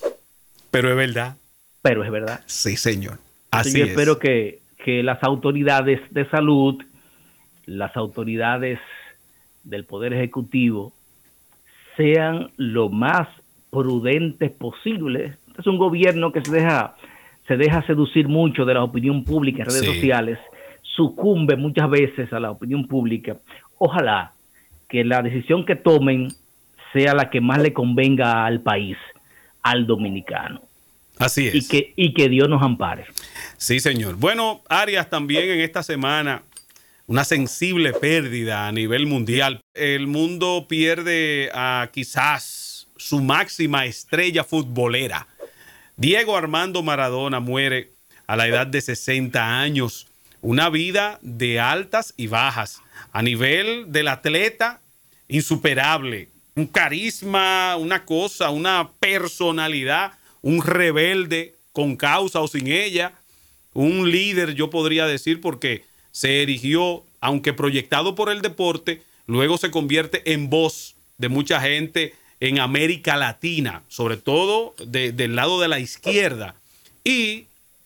[0.72, 1.38] Pero es verdad.
[1.82, 2.42] Pero es verdad.
[2.46, 3.20] Sí, señor.
[3.52, 6.82] Así yo espero que, que las autoridades de salud,
[7.66, 8.80] las autoridades
[9.64, 10.94] del Poder Ejecutivo,
[11.98, 13.28] sean lo más
[13.70, 15.38] prudentes posible.
[15.58, 16.96] Es un gobierno que se deja,
[17.48, 20.40] se deja seducir mucho de la opinión pública en redes sociales
[20.96, 23.38] sucumbe muchas veces a la opinión pública.
[23.78, 24.34] Ojalá
[24.90, 26.28] que la decisión que tomen
[26.94, 28.98] sea la que más le convenga al país,
[29.62, 30.62] al dominicano.
[31.18, 31.56] Así es.
[31.56, 33.06] Y que, y que Dios nos ampare.
[33.58, 34.16] Sí, señor.
[34.16, 36.44] Bueno, Arias, también en esta semana
[37.08, 39.60] una sensible pérdida a nivel mundial.
[39.74, 45.28] El mundo pierde a quizás su máxima estrella futbolera.
[45.98, 47.92] Diego Armando Maradona muere
[48.28, 50.08] a la edad de 60 años
[50.42, 52.82] una vida de altas y bajas.
[53.12, 54.80] A nivel del atleta,
[55.28, 56.30] insuperable.
[56.56, 63.14] Un carisma, una cosa, una personalidad, un rebelde con causa o sin ella.
[63.74, 69.72] Un líder, yo podría decir, porque se erigió, aunque proyectado por el deporte, luego se
[69.72, 75.80] convierte en voz de mucha gente en América Latina, sobre todo del lado de la
[75.80, 76.56] izquierda.
[77.04, 77.46] Y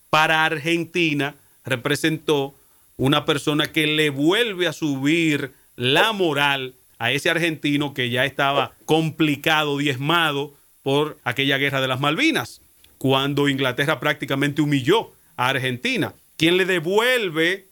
[0.10, 2.56] para Argentina, representó
[2.98, 8.74] una persona que le vuelve a subir la moral a ese argentino que ya estaba
[8.86, 10.54] complicado, diezmado
[10.84, 12.62] por aquella guerra de las Malvinas,
[12.98, 17.68] cuando Inglaterra prácticamente humilló a Argentina, quien le devuelve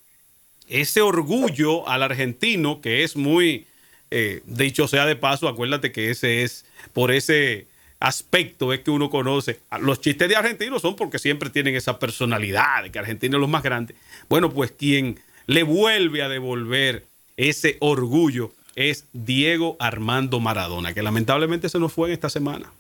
[0.68, 3.68] ese orgullo al argentino, que es muy,
[4.12, 7.68] eh, dicho sea de paso, acuérdate que ese es por ese
[8.04, 9.62] aspecto es que uno conoce.
[9.80, 13.48] Los chistes de argentinos son porque siempre tienen esa personalidad de que Argentina es lo
[13.48, 13.96] más grande.
[14.28, 17.06] Bueno, pues quien le vuelve a devolver
[17.38, 22.72] ese orgullo es Diego Armando Maradona, que lamentablemente se nos fue en esta semana.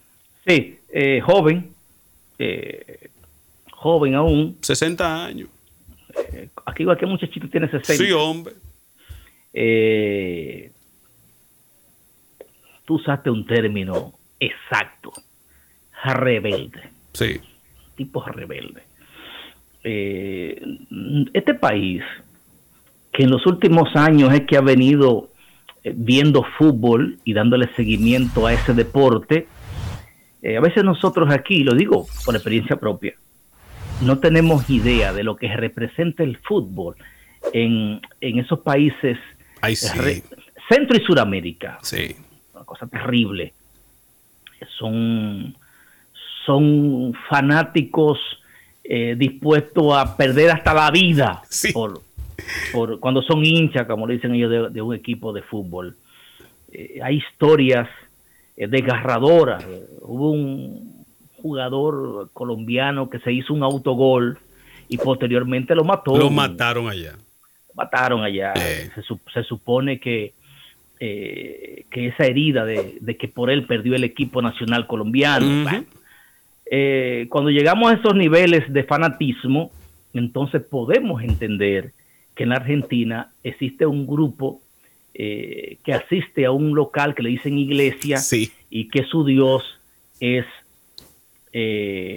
[0.48, 1.72] Sí, eh, joven,
[2.40, 3.10] eh,
[3.72, 4.58] joven aún.
[4.62, 5.50] 60 años.
[6.32, 7.94] Eh, aquí igual que muchachito tiene 60.
[7.94, 8.54] Sí, hombre.
[12.86, 15.14] tú usaste un término exacto.
[16.04, 16.82] Rebelde.
[17.14, 17.40] Sí.
[17.96, 18.84] Tipo rebelde.
[19.84, 20.62] Eh,
[21.34, 22.04] este país,
[23.12, 25.33] que en los últimos años es que ha venido eh,
[25.84, 29.48] viendo fútbol y dándole seguimiento a ese deporte,
[30.42, 33.14] eh, a veces nosotros aquí, lo digo por experiencia propia,
[34.02, 36.96] no tenemos idea de lo que representa el fútbol
[37.54, 39.18] en, esos países
[40.70, 41.80] Centro y Suramérica.
[41.82, 42.16] Sí.
[42.54, 43.54] Una cosa terrible
[44.78, 45.56] son,
[46.46, 48.20] son fanáticos
[48.84, 51.42] eh, dispuestos a perder hasta la vida
[51.74, 52.02] por,
[52.72, 55.96] por, cuando son hinchas, como le dicen ellos, de, un equipo de fútbol.
[56.72, 57.88] Eh, hay historias
[58.58, 59.66] eh, desgarradoras.
[60.02, 61.06] Hubo un
[61.42, 64.40] jugador colombiano que se hizo un autogol
[64.88, 66.18] y posteriormente lo mató.
[66.18, 67.14] Lo mataron allá.
[67.68, 68.54] Lo mataron allá.
[68.56, 70.34] se supone que
[71.06, 75.70] eh, que esa herida de, que por él perdió el equipo nacional colombiano.
[76.66, 79.70] Eh, cuando llegamos a esos niveles de fanatismo,
[80.14, 81.92] entonces podemos entender
[82.36, 84.62] que en la Argentina existe un grupo
[85.14, 88.18] eh, que asiste a un local que le dicen iglesia
[88.70, 89.64] y que su Dios
[90.20, 90.46] es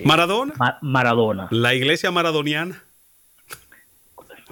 [0.04, 0.54] Maradona.
[0.80, 1.48] Maradona.
[1.50, 2.82] La iglesia maradoniana.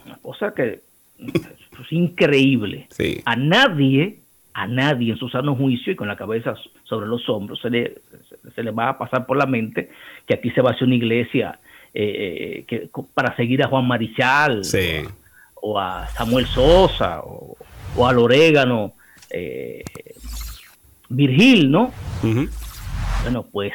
[0.05, 0.83] Una cosa que
[1.19, 2.89] es increíble.
[3.25, 4.19] A nadie,
[4.53, 6.55] a nadie en su sano juicio y con la cabeza
[6.85, 7.99] sobre los hombros se le,
[8.55, 9.91] se le va a pasar por la mente
[10.27, 11.59] que aquí se va a hacer una iglesia
[11.95, 12.03] eh,
[12.59, 14.63] eh, que, para seguir a Juan Marichal
[15.65, 17.57] o, a, Samuel Sosa o,
[18.07, 18.93] al orégano
[19.31, 19.83] eh,
[21.09, 21.93] Virgil, ¿no?
[23.23, 23.73] Bueno, pues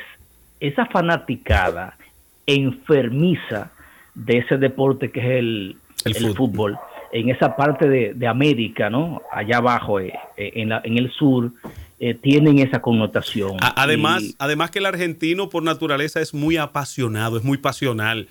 [0.60, 1.98] esa fanaticada
[2.46, 3.72] enfermiza
[4.14, 6.78] de ese deporte que es el, el, fútbol
[7.12, 9.22] en esa parte de, América, ¿no?
[9.32, 11.52] Allá abajo, eh, eh, en, en, el sur,
[12.00, 13.58] eh, tienen esa connotación.
[13.76, 18.28] Además, además que el argentino por naturaleza es muy apasionado, es muy pasional.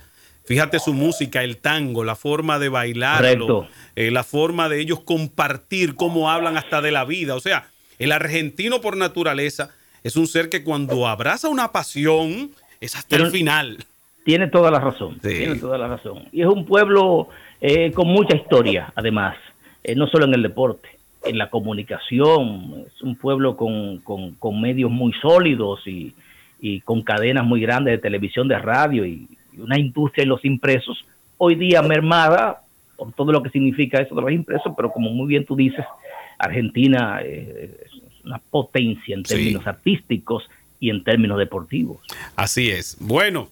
[0.48, 5.94] Fíjate su música, el tango, la forma de bailarlo, eh, la forma de ellos compartir,
[5.94, 7.34] cómo hablan hasta de la vida.
[7.34, 7.66] O sea,
[7.98, 9.68] el argentino por naturaleza
[10.02, 12.48] es un ser que cuando abraza una pasión
[12.80, 13.84] es hasta el final.
[14.24, 16.24] Tiene toda la razón, tiene toda la razón.
[16.32, 17.28] Y es un pueblo
[17.60, 19.36] eh, con mucha historia, además,
[19.84, 20.88] eh, no solo en el deporte,
[21.26, 22.86] en la comunicación.
[22.86, 26.14] Es un pueblo con, con, medios muy sólidos y,
[26.58, 29.28] y con cadenas muy grandes de televisión, de radio y
[29.58, 31.04] una industria en los impresos,
[31.36, 32.62] hoy día mermada
[32.96, 35.84] por todo lo que significa eso de los impresos, pero como muy bien tú dices,
[36.38, 40.48] Argentina eh, es una potencia en términos artísticos
[40.80, 41.98] y en términos deportivos.
[42.34, 42.96] Así es.
[43.00, 43.48] Bueno,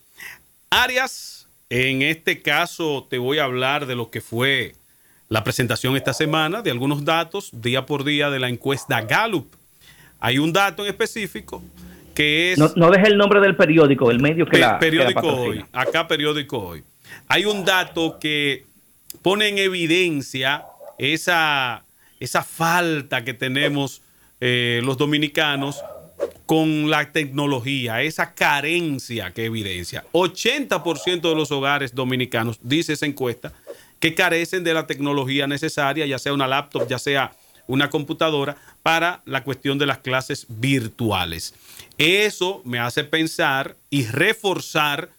[0.71, 4.75] Arias, en este caso te voy a hablar de lo que fue
[5.29, 9.55] la presentación esta semana, de algunos datos día por día de la encuesta Gallup.
[10.19, 11.63] Hay un dato en específico
[12.17, 12.59] que es...
[12.59, 14.79] No, no deje el nombre del periódico, el medio que la...
[14.79, 16.83] Periódico Hoy, acá Periódico Hoy.
[17.29, 18.65] Hay un dato que
[19.23, 20.65] pone en evidencia
[20.99, 21.85] esa,
[22.19, 24.03] esa falta que tenemos
[24.41, 25.85] eh, los dominicanos
[26.47, 30.05] con la tecnología, esa carencia que evidencia.
[30.13, 33.53] 80% de los hogares dominicanos, dice esa encuesta,
[34.01, 37.33] que carecen de la tecnología necesaria, ya sea una laptop, ya sea
[37.67, 41.55] una computadora, para la cuestión de las clases virtuales.
[41.99, 45.11] Eso me hace pensar y reforzar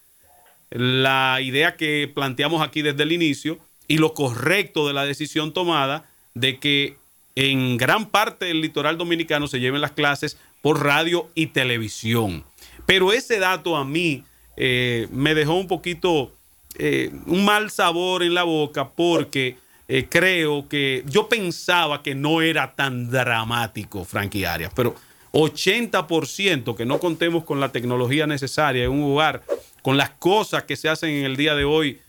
[0.69, 3.57] la idea que planteamos aquí desde el inicio
[3.87, 6.97] y lo correcto de la decisión tomada de que
[7.35, 12.43] en gran parte del litoral dominicano se lleven las clases por radio y televisión.
[12.85, 14.23] Pero ese dato a mí
[14.55, 16.33] eh, me dejó un poquito,
[16.77, 19.57] eh, un mal sabor en la boca porque
[19.87, 24.95] eh, creo que yo pensaba que no era tan dramático, Frankie Arias, pero
[25.37, 29.43] 80% que no contemos con la tecnología necesaria en un lugar,
[29.81, 31.99] con las cosas que se hacen en el día de hoy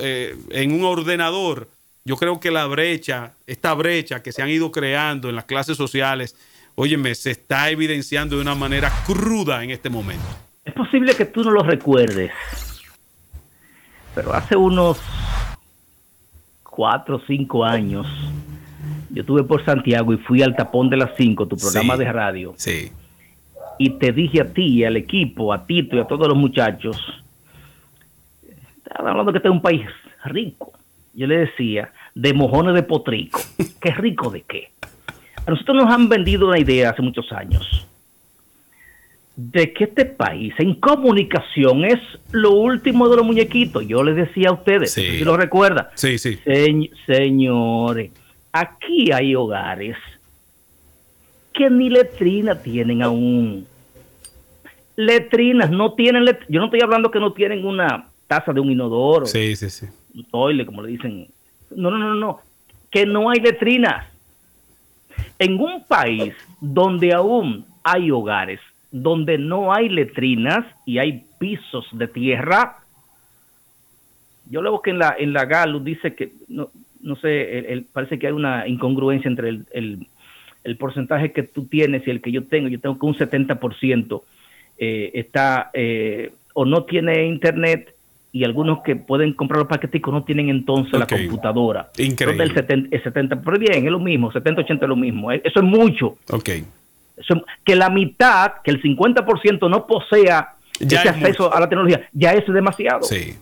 [0.00, 1.68] eh, en un ordenador,
[2.04, 5.76] yo creo que la brecha, esta brecha que se han ido creando en las clases
[5.76, 6.36] sociales,
[6.76, 10.24] óyeme, se está evidenciando de una manera cruda en este momento.
[10.64, 12.30] Es posible que tú no lo recuerdes,
[14.14, 15.00] pero hace unos
[16.62, 18.06] cuatro o cinco años,
[19.16, 22.52] yo estuve por Santiago y fui al tapón de las cinco, tu programa de radio.
[22.58, 22.92] Sí.
[23.78, 26.98] Y te dije a ti, al equipo, a Tito y a todos los muchachos,
[28.84, 29.86] estaba hablando que este es un país
[30.26, 30.72] rico.
[31.14, 33.40] Yo le decía, de mojones de potrico.
[33.80, 34.68] ¿Qué rico de qué?
[35.46, 37.88] A nosotros nos han vendido una idea hace muchos años
[39.34, 42.00] de que este país en comunicación es
[42.32, 43.88] lo último de los muñequitos.
[43.88, 45.90] Yo les decía a ustedes, si lo recuerda.
[45.94, 46.38] Sí, sí.
[47.06, 48.10] señores,
[48.60, 49.96] aquí hay hogares
[51.52, 53.66] que ni letrina tienen aún.
[54.96, 59.26] Letrinas, no tienen, yo no estoy hablando que no tienen una taza de un inodoro.
[59.26, 59.86] Sí, sí, sí.
[60.14, 61.28] Un toile, como le dicen.
[61.70, 62.40] No, no, no, no.
[62.90, 64.06] Que no hay letrinas.
[65.38, 72.08] En un país donde aún hay hogares donde no hay letrinas y hay pisos de
[72.08, 72.78] tierra,
[74.48, 76.70] yo luego que en la, en la GALU dice que, no,
[77.06, 80.06] no sé, parece que hay una incongruencia entre el,
[80.64, 82.68] el, porcentaje que tú tienes y el que yo tengo.
[82.68, 84.22] Yo tengo que un 70%
[84.78, 87.94] eh, está eh, o no tiene internet
[88.32, 91.90] y algunos que pueden comprar los paqueticos no tienen entonces la computadora.
[91.96, 92.44] Increíble.
[92.44, 95.32] El 70, el 70, pero bien, es lo mismo, 70-80 es lo mismo.
[95.32, 96.18] Eso es mucho.
[96.30, 96.50] Ok
[97.64, 102.46] que la mitad, que el 50% no posea ese acceso a la tecnología, ya es
[102.46, 103.02] demasiado.
[103.02, 103.36] Sí.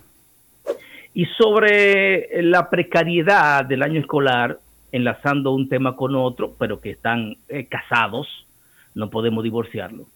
[1.14, 4.58] Y sobre la precariedad del año escolar,
[4.92, 8.46] enlazando un tema con otro, pero que están eh, casados,
[8.94, 10.06] no podemos divorciarlo.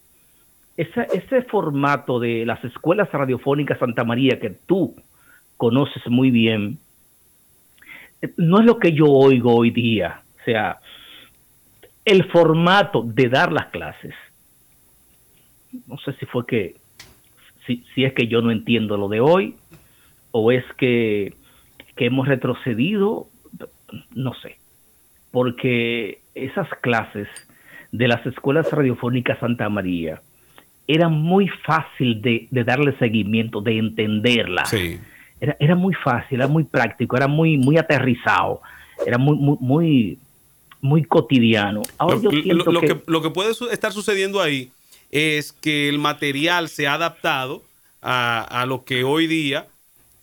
[0.76, 4.94] ese formato de las escuelas radiofónicas Santa María que tú
[5.56, 6.78] conoces muy bien,
[8.36, 10.22] no es lo que yo oigo hoy día.
[10.40, 10.78] O sea,
[12.04, 14.14] el formato de dar las clases.
[15.86, 16.76] No sé si fue que,
[17.66, 19.56] si, es que yo no entiendo lo de hoy,
[20.30, 21.34] o es que,
[21.96, 23.28] que hemos retrocedido,
[24.14, 24.58] no sé,
[25.30, 27.28] porque esas clases
[27.92, 30.20] de las escuelas radiofónicas Santa María
[30.86, 34.64] eran muy fácil de, darle seguimiento, de entenderla.
[35.40, 38.60] Era, era, muy fácil, era muy práctico, era muy, muy aterrizado,
[39.06, 40.18] era muy, muy, muy
[40.80, 41.82] muy cotidiano.
[42.00, 44.70] lo, que, lo que puede estar sucediendo ahí
[45.10, 47.62] es que el material se ha adaptado
[48.00, 49.66] a, lo que hoy día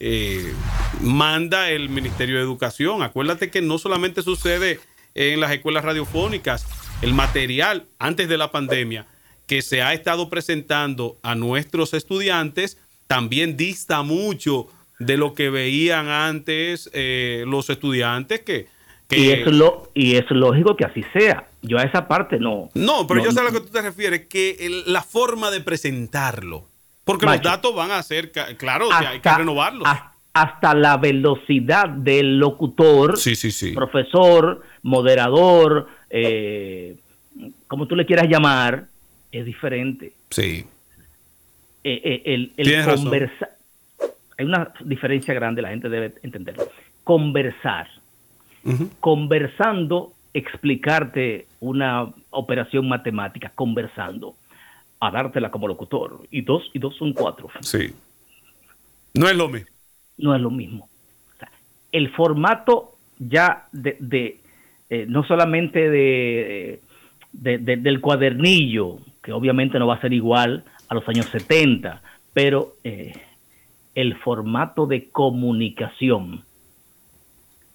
[0.08, 0.54] eh,
[1.02, 3.02] manda el Ministerio de Educación.
[3.02, 4.80] Acuérdate que no solamente sucede
[5.16, 6.68] en las escuelas radiofónicas,
[7.02, 9.08] el material antes de la pandemia
[9.48, 14.68] que se ha estado presentando a nuestros estudiantes también dista mucho
[15.00, 18.68] de lo que veían antes eh, los estudiantes que,
[19.10, 21.48] Y, es lo, y es lógico que así sea.
[21.64, 22.70] Yo a esa parte no.
[22.76, 26.68] No, pero yo sé a lo que tú te refieres, que la forma de presentarlo.
[27.06, 29.88] Porque los datos van a ser, claro, que hay que renovarlos.
[30.34, 33.72] Hasta, la velocidad del locutor, sí, sí, sí.
[33.72, 36.98] profesor, moderador, eh,
[37.68, 38.88] como tú le quieras llamar,
[39.32, 40.12] es diferente.
[40.32, 40.66] Sí.
[41.86, 43.52] Eh, eh, el, el conversar.
[44.38, 46.68] Hay una diferencia grande, la gente debe entenderlo.
[47.04, 47.88] Conversar.
[49.00, 54.36] Conversando, explicarte una operación matemática, conversando,
[55.08, 56.22] a dártela como locutor.
[56.32, 57.50] Y dos y dos son cuatro.
[57.62, 57.94] Sí.
[59.14, 59.70] No es lo mismo.
[60.18, 60.90] No es lo mismo.
[61.92, 64.40] el formato ya de,
[64.90, 66.82] eh, no solamente de,
[67.32, 72.02] del cuadernillo, que obviamente no va a ser igual a los años 70,
[72.34, 73.14] pero eh,
[73.94, 76.44] el formato de comunicación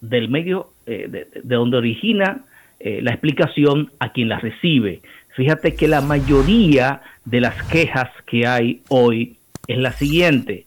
[0.00, 2.44] del medio eh, de, donde origina
[2.82, 5.02] la explicación a quien la recibe.
[5.40, 10.66] Fíjate que la mayoría de las quejas que hay hoy es la siguiente.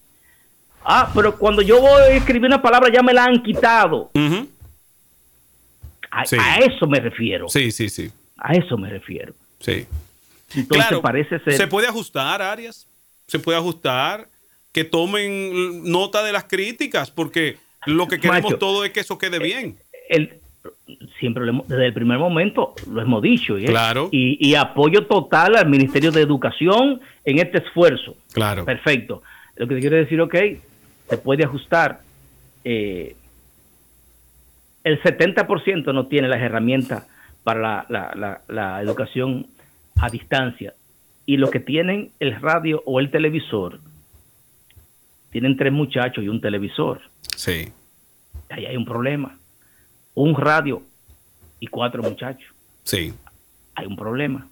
[0.84, 4.10] Ah, pero cuando yo voy a escribir una palabra ya me la han quitado.
[6.10, 7.50] A, eso me refiero.
[7.50, 8.12] Sí, sí, sí.
[8.36, 9.36] A eso me refiero.
[9.60, 9.86] Sí.
[10.56, 11.54] Entonces parece ser.
[11.54, 12.88] Se puede ajustar, Arias.
[13.28, 14.28] Se puede ajustar.
[14.72, 19.38] Que tomen nota de las críticas, porque lo que queremos todo es que eso quede
[19.38, 19.78] bien.
[20.10, 20.40] El,
[21.20, 23.58] siempre desde el primer momento lo hemos dicho.
[23.58, 23.66] ¿eh?
[23.66, 24.10] Claro.
[24.12, 28.16] Y, apoyo total al Ministerio de Educación en este esfuerzo.
[28.34, 28.66] Claro.
[28.66, 29.24] Perfecto.
[29.56, 30.36] Lo que te quiero decir, ok,
[31.10, 32.02] se puede ajustar.
[32.64, 33.16] Eh,
[34.84, 37.08] el 70% no tiene las herramientas
[37.44, 39.48] para la, educación
[39.96, 40.74] a distancia.
[41.26, 43.80] Y los que tienen el radio o el televisor,
[45.32, 47.02] tienen tres muchachos y un televisor.
[47.36, 47.72] Sí.
[48.50, 49.38] Ahí hay un problema.
[50.16, 50.84] Un radio
[51.60, 52.52] y cuatro muchachos.
[52.84, 53.14] Sí.
[53.76, 54.48] Hay un problema.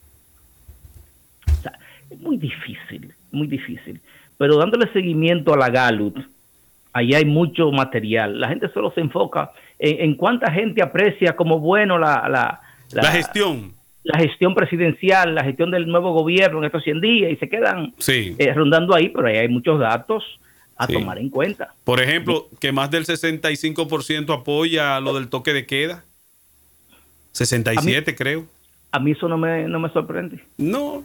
[1.47, 1.78] O sea,
[2.09, 3.99] es muy difícil, muy difícil.
[4.38, 6.18] Pero dándole seguimiento a la Galut,
[6.93, 8.39] ahí hay mucho material.
[8.39, 12.28] La gente solo se enfoca en, cuánta gente aprecia como bueno la,
[12.91, 13.74] la, gestión.
[14.03, 17.93] La gestión presidencial, la gestión del nuevo gobierno en estos 100 días y se quedan
[18.07, 20.24] eh, rondando ahí, pero ahí hay muchos datos
[20.84, 21.74] a tomar en cuenta.
[21.84, 26.04] Por ejemplo, que más del 65% apoya lo del toque de queda.
[27.34, 28.46] 67 creo.
[28.92, 30.44] A mí eso no me, no me sorprende.
[30.58, 31.04] No,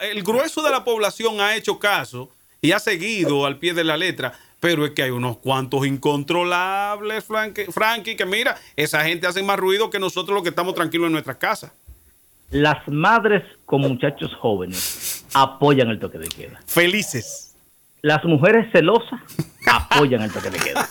[0.00, 3.96] el grueso de la población ha hecho caso y ha seguido al pie de la
[3.96, 4.32] letra
[4.64, 9.90] pero es que hay unos cuantos incontrolables, Frankie, que mira, esa gente hace más ruido
[9.90, 11.74] que nosotros los que estamos tranquilos en nuestra casa.
[12.50, 16.62] Las madres con muchachos jóvenes apoyan el toque de queda.
[16.66, 17.53] Felices.
[18.04, 19.18] Las mujeres celosas
[19.66, 20.86] apoyan el toque de queda.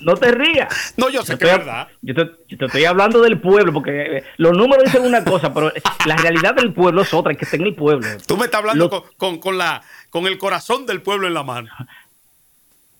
[0.00, 0.94] No te rías.
[0.96, 1.86] No, yo sé que es verdad.
[2.02, 2.28] Yo te,
[2.64, 5.72] estoy hablando del pueblo, porque eh, los números dicen una cosa, pero
[6.06, 8.08] la realidad del pueblo es otra, que está en el pueblo.
[8.26, 9.80] Tú me estás hablando con, la,
[10.10, 11.70] con el corazón del pueblo en la mano.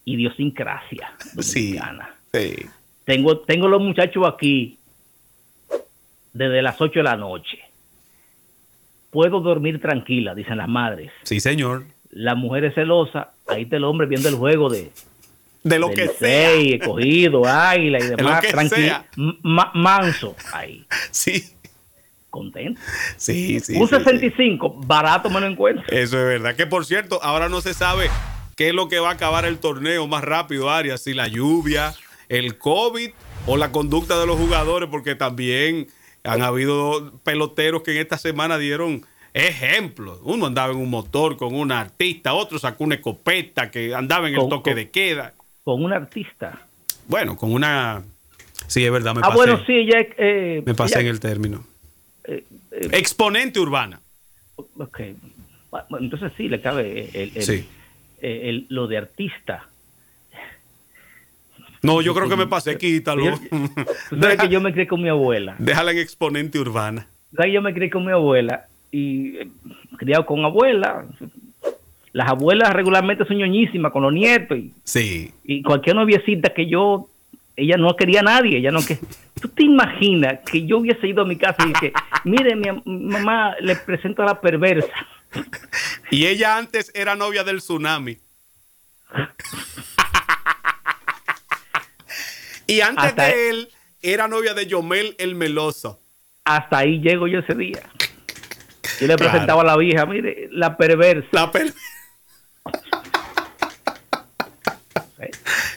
[0.04, 1.12] Idiosincrasia.
[1.40, 1.78] Sí,
[2.32, 2.66] sí.
[3.04, 4.78] Tengo, tengo los muchachos aquí
[6.32, 7.58] desde las 8 de la noche.
[9.10, 11.10] Puedo dormir tranquila, dicen las madres.
[11.24, 11.84] Sí, señor.
[12.10, 14.90] La mujer es celosa, ahí está el hombre viendo el juego de,
[15.62, 16.78] de lo que sea.
[16.84, 19.04] cogido, águila y demás, tranquilo,
[19.74, 20.84] manso ahí.
[21.10, 21.54] Sí.
[22.30, 22.80] Contento.
[23.16, 23.76] Sí, sí.
[23.76, 25.84] Un 65, barato me lo encuentro.
[25.88, 26.54] Eso es verdad.
[26.54, 28.10] Que por cierto, ahora no se sabe
[28.54, 31.94] qué es lo que va a acabar el torneo más rápido, Arias, si la lluvia,
[32.28, 33.10] el COVID
[33.46, 35.88] o la conducta de los jugadores, porque también
[36.22, 39.06] han habido peloteros que en esta semana dieron
[39.38, 40.18] ejemplos.
[40.22, 44.34] Uno andaba en un motor con una artista, otro sacó una escopeta que andaba en
[44.34, 45.34] el toque de queda
[45.68, 46.66] con un artista.
[47.08, 48.02] Bueno, con una...
[48.68, 49.98] Sí, es verdad, me ah, bueno, sí, ya...
[50.16, 51.62] Eh, me pasé en el término.
[52.24, 54.00] Eh, eh, Exponente urbana.
[54.56, 55.00] Ok.
[56.00, 57.10] entonces sí, le cabe
[58.22, 59.68] el, lo de artista.
[61.82, 63.38] No, yo creo que me pasé, quítalo.
[64.10, 65.54] Deja, que yo me crié con mi abuela.
[65.58, 67.08] Déjala en exponente urbana.
[67.52, 69.38] Yo me crié con mi abuela y
[69.96, 71.06] criado con abuela,
[72.12, 74.58] las abuelas regularmente son ñoñísimas con los nietos.
[74.58, 75.32] Y, sí.
[75.44, 77.08] Y cualquier noviecita que yo,
[77.56, 78.98] ella no quería a nadie, ella no que.
[79.40, 81.92] ¿Tú te imaginas que yo hubiese ido a mi casa y que,
[82.24, 84.92] mire, mi, mamá le presento a la perversa?
[86.10, 88.16] Y ella antes era novia del tsunami.
[92.66, 93.68] y antes de él
[94.00, 96.00] era novia de Yomel el Meloso.
[96.44, 97.82] Hasta ahí llego yo ese día.
[99.00, 101.28] Yo le presentaba a la vieja, mire, la perversa.
[101.32, 101.78] La perversa.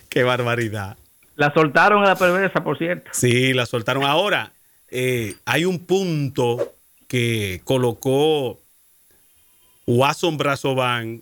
[0.10, 0.98] Qué barbaridad.
[1.36, 3.10] La soltaron a la perversa, por cierto.
[3.14, 4.04] Sí, la soltaron.
[4.04, 4.52] Ahora,
[4.90, 6.74] eh, hay un punto
[7.08, 8.60] que colocó
[9.88, 11.22] Watson Brazovan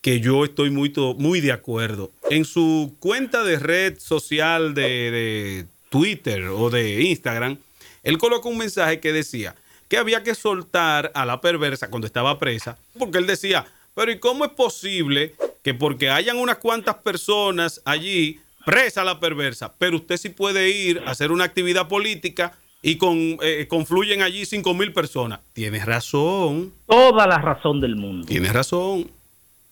[0.00, 2.10] que yo estoy muy, muy de acuerdo.
[2.30, 7.58] En su cuenta de red social de, de Twitter o de Instagram,
[8.02, 9.54] él colocó un mensaje que decía
[9.90, 14.20] que había que soltar a la perversa cuando estaba presa, porque él decía, pero ¿y
[14.20, 15.34] cómo es posible
[15.64, 21.02] que porque hayan unas cuantas personas allí presa la perversa, pero usted sí puede ir
[21.04, 25.40] a hacer una actividad política y con, eh, confluyen allí cinco mil personas?
[25.52, 26.72] Tienes razón.
[26.86, 28.28] Toda la razón del mundo.
[28.28, 29.10] Tienes razón.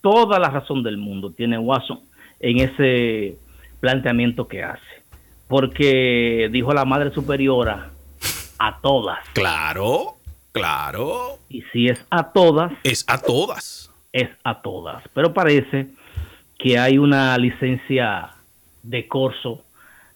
[0.00, 2.00] Toda la razón del mundo tiene Watson
[2.40, 3.36] en ese
[3.78, 4.82] planteamiento que hace.
[5.46, 7.92] Porque dijo la Madre Superiora,
[8.58, 9.18] a todas.
[9.32, 10.16] Claro,
[10.52, 11.38] claro.
[11.48, 12.72] Y si es a todas.
[12.84, 13.90] Es a todas.
[14.12, 15.02] Es a todas.
[15.14, 15.88] Pero parece
[16.58, 18.30] que hay una licencia
[18.82, 19.62] de corso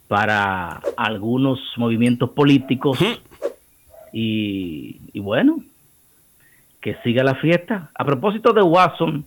[0.08, 2.98] para algunos movimientos políticos.
[4.12, 5.62] y, y bueno,
[6.80, 7.90] que siga la fiesta.
[7.94, 9.24] A propósito de Watson,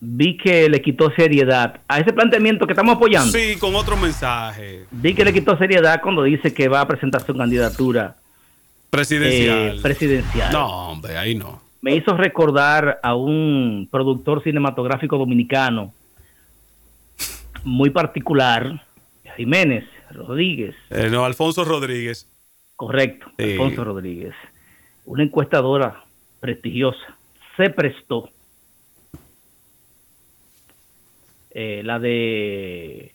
[0.00, 3.30] vi que le quitó seriedad a ese planteamiento que estamos apoyando.
[3.30, 4.86] Sí, con otro mensaje.
[4.90, 8.16] Vi que le quitó seriedad cuando dice que va a presentar su candidatura
[8.88, 9.78] presidencial.
[9.78, 10.52] Eh, presidencial.
[10.52, 11.60] No, hombre, ahí no.
[11.82, 15.92] Me hizo recordar a un productor cinematográfico dominicano
[17.64, 18.86] muy particular,
[19.36, 20.74] Jiménez Rodríguez.
[20.90, 22.26] Eh, no, Alfonso Rodríguez.
[22.74, 24.34] Correcto, Alfonso Rodríguez.
[25.04, 26.04] Una encuestadora
[26.40, 27.18] prestigiosa.
[27.56, 28.30] Se prestó
[31.50, 33.12] eh, la de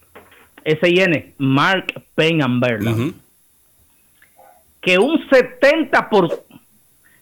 [0.66, 3.16] SIN, Mark Payne and
[4.82, 6.30] que un 70%, por,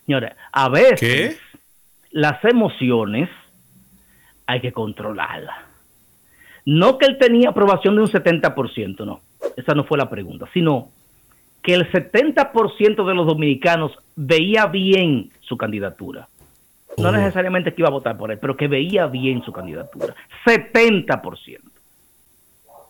[0.06, 1.40] señores, a veces
[2.12, 3.30] las emociones
[4.46, 5.56] hay que controlarlas.
[6.66, 9.22] No que él tenía aprobación de un 70%, no,
[9.56, 10.90] esa no fue la pregunta, sino
[11.62, 16.28] que el 70% de los dominicanos veía bien su candidatura.
[16.98, 17.12] No oh.
[17.12, 20.16] necesariamente que iba a votar por él, pero que veía bien su candidatura.
[20.46, 21.60] 70%.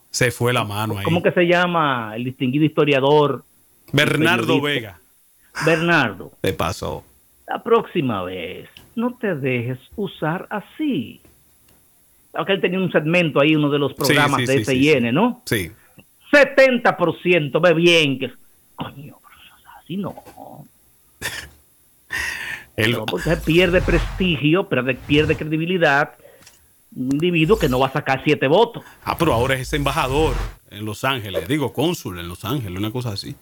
[0.09, 1.03] Se fue la mano ahí.
[1.03, 3.43] ¿Cómo que se llama el distinguido historiador?
[3.91, 4.99] Bernardo Vega.
[5.65, 6.31] Bernardo.
[6.41, 7.03] Te pasó.
[7.47, 11.21] La próxima vez, no te dejes usar así.
[12.33, 15.41] Aunque él tenía un segmento ahí, uno de los programas de SIN, ¿no?
[15.45, 15.71] Sí.
[16.31, 18.31] 70% ve bien que...
[18.75, 19.17] Coño,
[19.77, 20.15] así no.
[22.75, 22.97] El...
[23.45, 26.15] pierde prestigio, pierde, pierde credibilidad.
[26.95, 28.83] Un individuo que no va a sacar siete votos.
[29.03, 30.35] Ah, pero ahora es embajador
[30.69, 33.35] en Los Ángeles, digo cónsul en Los Ángeles, una cosa así.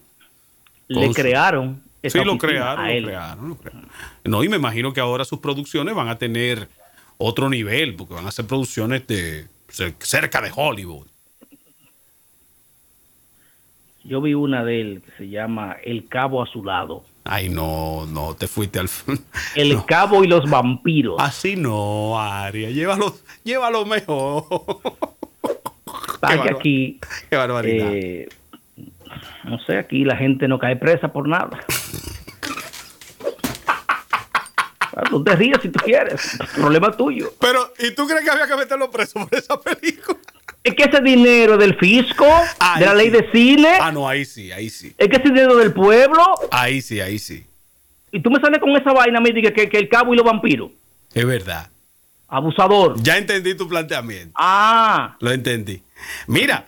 [0.87, 1.81] Le crearon.
[2.03, 3.87] sí, lo crearon, lo crearon, lo crearon.
[4.23, 6.67] No, y me imagino que ahora sus producciones van a tener
[7.17, 9.47] otro nivel, porque van a ser producciones de
[9.99, 11.07] cerca de Hollywood.
[14.03, 17.05] Yo vi una de él que se llama El Cabo a su lado.
[17.23, 18.89] Ay, no, no, te fuiste al...
[19.55, 21.15] El Cabo y los vampiros.
[21.19, 24.45] Así no, Aria, llévalo, llévalo mejor.
[26.27, 26.99] Qué aquí...
[27.29, 27.89] Qué barbaridad.
[27.93, 28.29] Eh,
[29.43, 31.59] no sé, aquí la gente no cae presa por nada.
[34.95, 36.37] Ah, tú te ríes si tú quieres.
[36.55, 37.31] Problema tuyo.
[37.39, 40.19] Pero, ¿y tú crees que había que meterlo preso por esa película?
[40.63, 42.27] Es que ese dinero del fisco,
[42.77, 43.77] de la ley de cine.
[43.81, 44.93] Ah, no, ahí sí, ahí sí.
[44.97, 46.23] Es que ese dinero del pueblo.
[46.51, 47.45] Ahí sí, ahí sí.
[48.11, 50.25] Y tú me sales con esa vaina, me digas que, que, el cabo y los
[50.25, 50.69] vampiros.
[51.13, 51.69] Es verdad.
[52.27, 53.01] Abusador.
[53.01, 54.33] Ya entendí tu planteamiento.
[54.35, 55.17] Ah.
[55.19, 55.81] Lo entendí.
[56.27, 56.67] Mira,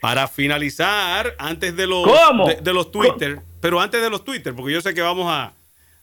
[0.00, 2.06] para finalizar, antes de los,
[2.62, 5.52] De, los Twitter, pero antes de los Twitter, porque yo sé que vamos a,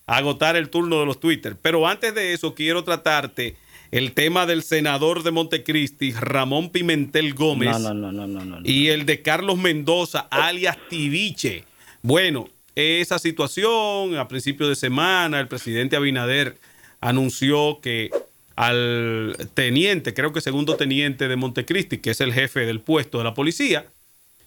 [0.06, 3.58] a agotar el turno de los Twitter, pero antes de eso quiero tratarte
[3.92, 9.22] el tema del senador de Montecristi, Ramón Pimentel Gómez, no, no, no, y el de
[9.22, 11.66] Carlos Mendoza, alias Tibiche.
[12.02, 16.58] Bueno, esa situación, a principio de semana, el presidente Abinader
[17.02, 18.10] anunció que
[18.56, 23.26] al teniente, creo que segundo teniente de Montecristi, que es el jefe del puesto de
[23.26, 23.88] la policía,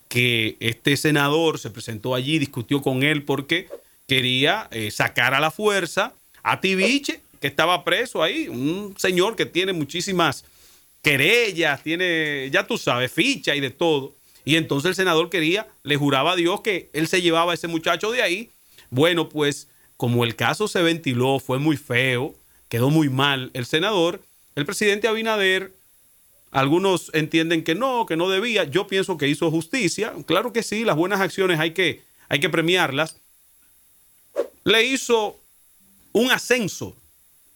[0.08, 3.68] que este senador se presentó allí, discutió con él porque
[4.06, 9.44] quería eh, sacar a la fuerza a Tibiche que estaba preso ahí, un señor que
[9.44, 10.46] tiene muchísimas
[11.02, 14.14] querellas, tiene, ya tú sabes, ficha y de todo.
[14.46, 17.68] Y entonces el senador quería, le juraba a Dios que él se llevaba a ese
[17.68, 18.48] muchacho de ahí.
[18.88, 19.68] Bueno, pues
[19.98, 22.34] como el caso se ventiló, fue muy feo,
[22.70, 24.22] quedó muy mal el senador,
[24.54, 25.74] el presidente Abinader,
[26.50, 30.82] algunos entienden que no, que no debía, yo pienso que hizo justicia, claro que sí,
[30.82, 33.18] las buenas acciones hay que, hay que premiarlas.
[34.64, 35.38] Le hizo
[36.12, 36.96] un ascenso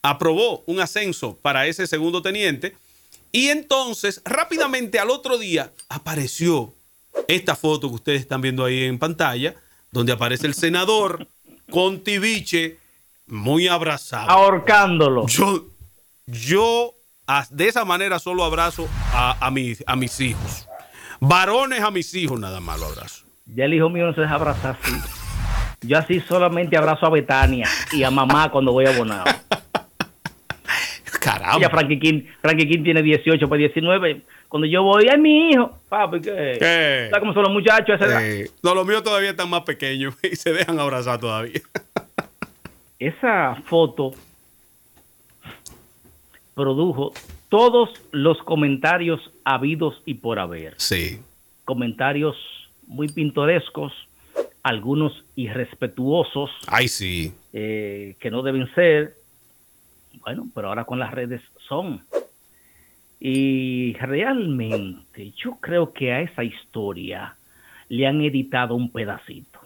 [0.02, 2.76] aprobó un ascenso para ese segundo teniente
[3.32, 6.72] Y entonces, rápidamente al otro día, apareció
[7.26, 9.54] esta foto que ustedes están viendo ahí en pantalla,
[9.92, 11.26] donde aparece el senador
[11.70, 12.78] con Tibiche
[13.26, 14.30] muy abrazado.
[14.30, 15.26] Ahorcándolo.
[15.26, 15.66] Yo,
[16.26, 16.94] yo
[17.50, 20.66] de esa manera solo abrazo a, a, a mis hijos.
[21.20, 23.26] Varones a mis hijos nada más lo abrazo.
[23.46, 24.92] Ya el hijo mío no se deja abrazar así.
[25.82, 29.24] Yo así solamente abrazo a Betania y a mamá cuando voy a Bonao.
[31.20, 31.60] Caramba.
[31.60, 34.22] Ya Frankie King, Frankie King tiene 18 para 19.
[34.48, 36.56] Cuando yo voy, ay, mi hijo, papi, ¿qué?
[36.58, 37.06] ¿Qué?
[37.10, 38.00] ¿Sabes cómo son los muchachos?
[38.00, 41.60] Esa Eh, no, los míos todavía están más pequeños y se dejan abrazar todavía.
[42.98, 44.12] Esa foto
[46.54, 47.12] produjo
[47.48, 50.74] todos los comentarios habidos y por haber.
[50.78, 51.20] Sí.
[51.64, 52.36] Comentarios
[52.86, 53.92] muy pintorescos,
[54.62, 57.32] algunos irrespetuosos, Ay, sí.
[57.52, 59.14] eh, que no deben ser.
[60.28, 62.04] Bueno, pero ahora con las redes son.
[63.18, 67.34] Y realmente yo creo que a esa historia
[67.88, 69.58] le han editado un pedacito.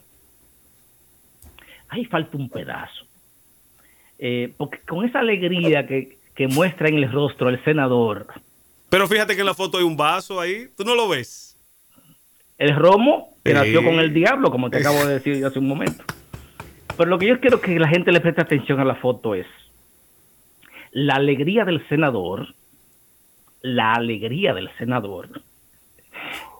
[1.88, 3.06] Ahí falta un pedazo.
[4.20, 8.28] Eh, porque con esa alegría que, que muestra en el rostro el senador,
[8.88, 10.68] Pero fíjate que en la foto hay un vaso ahí.
[10.76, 11.58] ¿Tú no lo ves?
[12.56, 16.04] el romo que nació con el diablo, como te acabo de decir hace un momento.
[16.96, 19.46] Pero lo que yo quiero que la gente le preste atención a la foto es
[20.92, 22.54] la alegría del senador,
[23.62, 25.42] la alegría del senador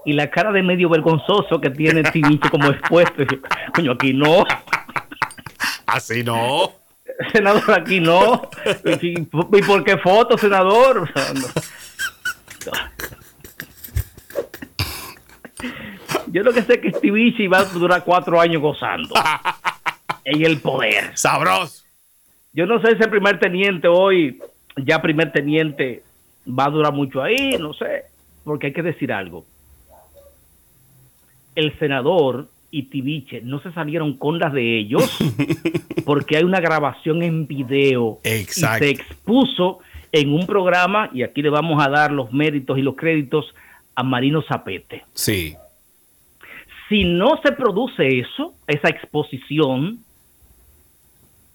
[0.04, 3.24] y la cara de medio vergonzoso que tiene Tinicho como expuesto.
[3.74, 4.44] Coño, aquí no,
[5.86, 6.72] Así no.
[7.32, 8.48] senador, aquí no.
[9.02, 11.10] ¿Y, por qué foto, senador?
[11.34, 12.72] No.
[16.28, 19.14] Yo lo que sé es que Stevie va a durar cuatro años gozando
[20.24, 21.10] en el poder.
[21.14, 21.81] Sabroso.
[22.52, 24.38] Yo no sé si el primer teniente hoy,
[24.76, 26.02] ya primer teniente,
[26.46, 28.04] va a durar mucho ahí, no sé,
[28.44, 29.44] porque hay que decir algo.
[31.54, 35.18] El senador y Tibiche no se salieron con las de ellos
[36.06, 38.84] porque hay una grabación en video Exacto.
[38.84, 39.78] y se expuso
[40.10, 43.54] en un programa y aquí le vamos a dar los méritos y los créditos
[43.94, 45.04] a Marino Zapete.
[45.14, 45.54] Sí.
[46.88, 50.00] Si no se produce eso, esa exposición,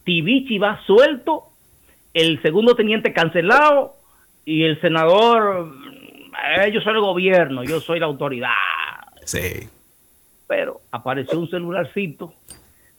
[0.07, 1.47] Tibichi va suelto,
[2.13, 3.97] el segundo teniente cancelado
[4.45, 5.69] y el senador,
[6.55, 8.53] eh, yo soy el gobierno, yo soy la autoridad.
[9.25, 9.67] Sí.
[10.47, 12.33] Pero apareció un celularcito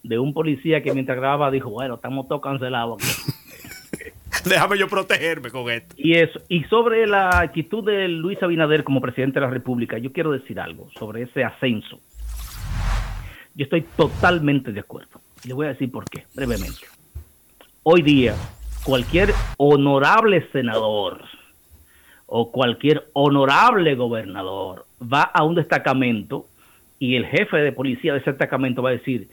[0.02, 4.10] de un policía que mientras grababa dijo, bueno, estamos todos cancelados aquí.
[4.44, 5.94] Déjame yo protegerme con esto.
[5.96, 10.12] Y eso, y sobre la actitud de Luis Abinader como presidente de la República, yo
[10.12, 12.00] quiero decir algo sobre ese ascenso.
[13.54, 15.22] Yo estoy totalmente de acuerdo.
[15.42, 16.97] Y le voy a decir por qué, brevemente.
[17.90, 18.34] Hoy día,
[18.84, 21.22] cualquier honorable senador
[22.26, 26.44] o cualquier honorable gobernador va a un destacamento
[26.98, 29.30] y el jefe de policía de ese destacamento va a decir,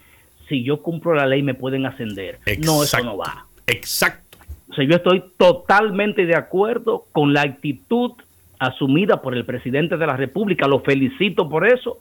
[0.48, 2.40] si yo cumplo la ley me pueden ascender.
[2.60, 3.46] No, eso no va.
[3.68, 4.38] Exacto.
[4.70, 8.14] O sea, yo estoy totalmente de acuerdo con la actitud
[8.58, 10.66] asumida por el presidente de la República.
[10.66, 11.98] Lo felicito por eso,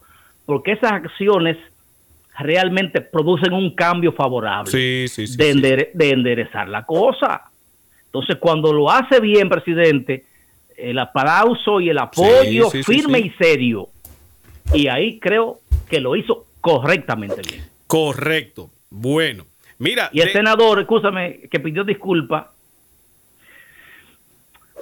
[0.46, 1.56] porque esas acciones
[2.38, 5.36] realmente producen un cambio favorable Sí, sí, sí.
[5.36, 7.42] de, endere- de enderezar la cosa.
[8.06, 10.24] Entonces, cuando lo hace bien, presidente,
[10.76, 13.88] el aplauso y el apoyo firme y serio.
[14.72, 17.64] Y ahí creo que lo hizo correctamente bien.
[17.86, 18.70] Correcto.
[18.90, 19.44] Bueno.
[19.78, 20.08] Mira.
[20.12, 22.52] Y el de- senador, escúchame, que pidió disculpa.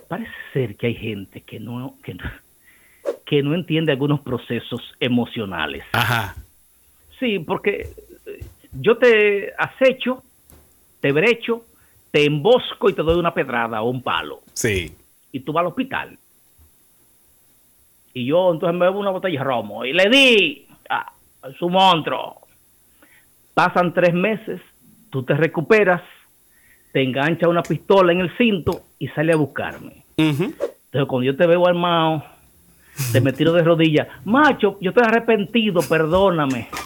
[0.08, 2.24] Parece ser que hay gente que no, que no,
[3.24, 5.84] que no entiende algunos procesos emocionales.
[5.92, 6.36] Ajá.
[7.22, 7.88] Sí, porque
[8.26, 10.24] eh, yo te acecho,
[11.00, 11.62] te brecho,
[12.10, 14.40] te embosco y te doy una pedrada o un palo.
[14.54, 14.92] Sí.
[15.30, 16.18] Y tú vas al hospital.
[18.12, 21.12] Y yo entonces me bebo una botella de romo y le di a
[21.60, 22.40] su monstruo.
[23.54, 24.60] Pasan tres meses,
[25.08, 26.02] tú te recuperas,
[26.92, 30.04] te engancha una pistola en el cinto y sale a buscarme.
[30.16, 32.24] Entonces cuando yo te veo armado,
[33.12, 34.08] te me tiro de rodillas.
[34.24, 36.68] Macho, yo estoy arrepentido, perdóname.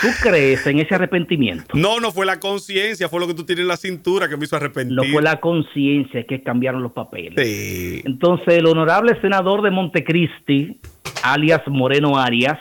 [0.00, 1.76] ¿Tú crees en ese arrepentimiento?
[1.76, 4.44] No, no fue la conciencia, fue lo que tú tienes en la cintura que me
[4.44, 4.94] hizo arrepentir.
[4.96, 7.34] No fue la conciencia que cambiaron los papeles.
[7.44, 8.02] Sí.
[8.04, 10.78] Entonces, el honorable senador de Montecristi,
[11.24, 12.60] alias Moreno Arias,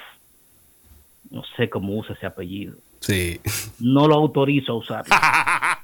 [1.30, 3.40] no sé cómo usa ese apellido, Sí.
[3.80, 5.06] no lo autorizo a usar.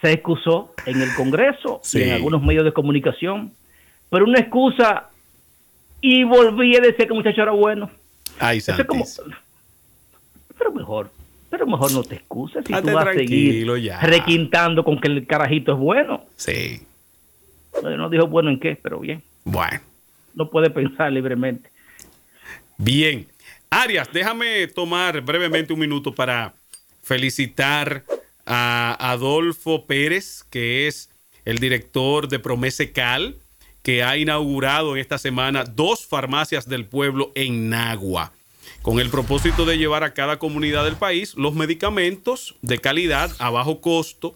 [0.00, 1.98] Se excusó en el Congreso Sí.
[1.98, 3.52] y en algunos medios de comunicación,
[4.10, 5.08] pero una excusa
[6.00, 7.90] y volví a decir que el muchacho era bueno.
[8.38, 9.04] Ay, Eso es como,
[10.56, 11.10] pero mejor,
[11.50, 13.66] Pero mejor no te excuses si tú vas a seguir
[14.02, 16.24] requintando con que el carajito es bueno.
[16.36, 16.82] Sí.
[17.82, 19.22] No dijo bueno en qué, pero bien.
[19.44, 19.80] Bueno.
[20.34, 21.70] No puede pensar libremente.
[22.76, 23.26] Bien.
[23.70, 26.52] Arias, déjame tomar brevemente un minuto para
[27.02, 28.04] felicitar
[28.48, 31.10] a Adolfo Pérez, que es
[31.44, 33.36] el director de Promese Cal,
[33.82, 38.32] que ha inaugurado en esta semana dos farmacias del pueblo en Nagua,
[38.82, 43.50] con el propósito de llevar a cada comunidad del país los medicamentos de calidad a
[43.50, 44.34] bajo costo.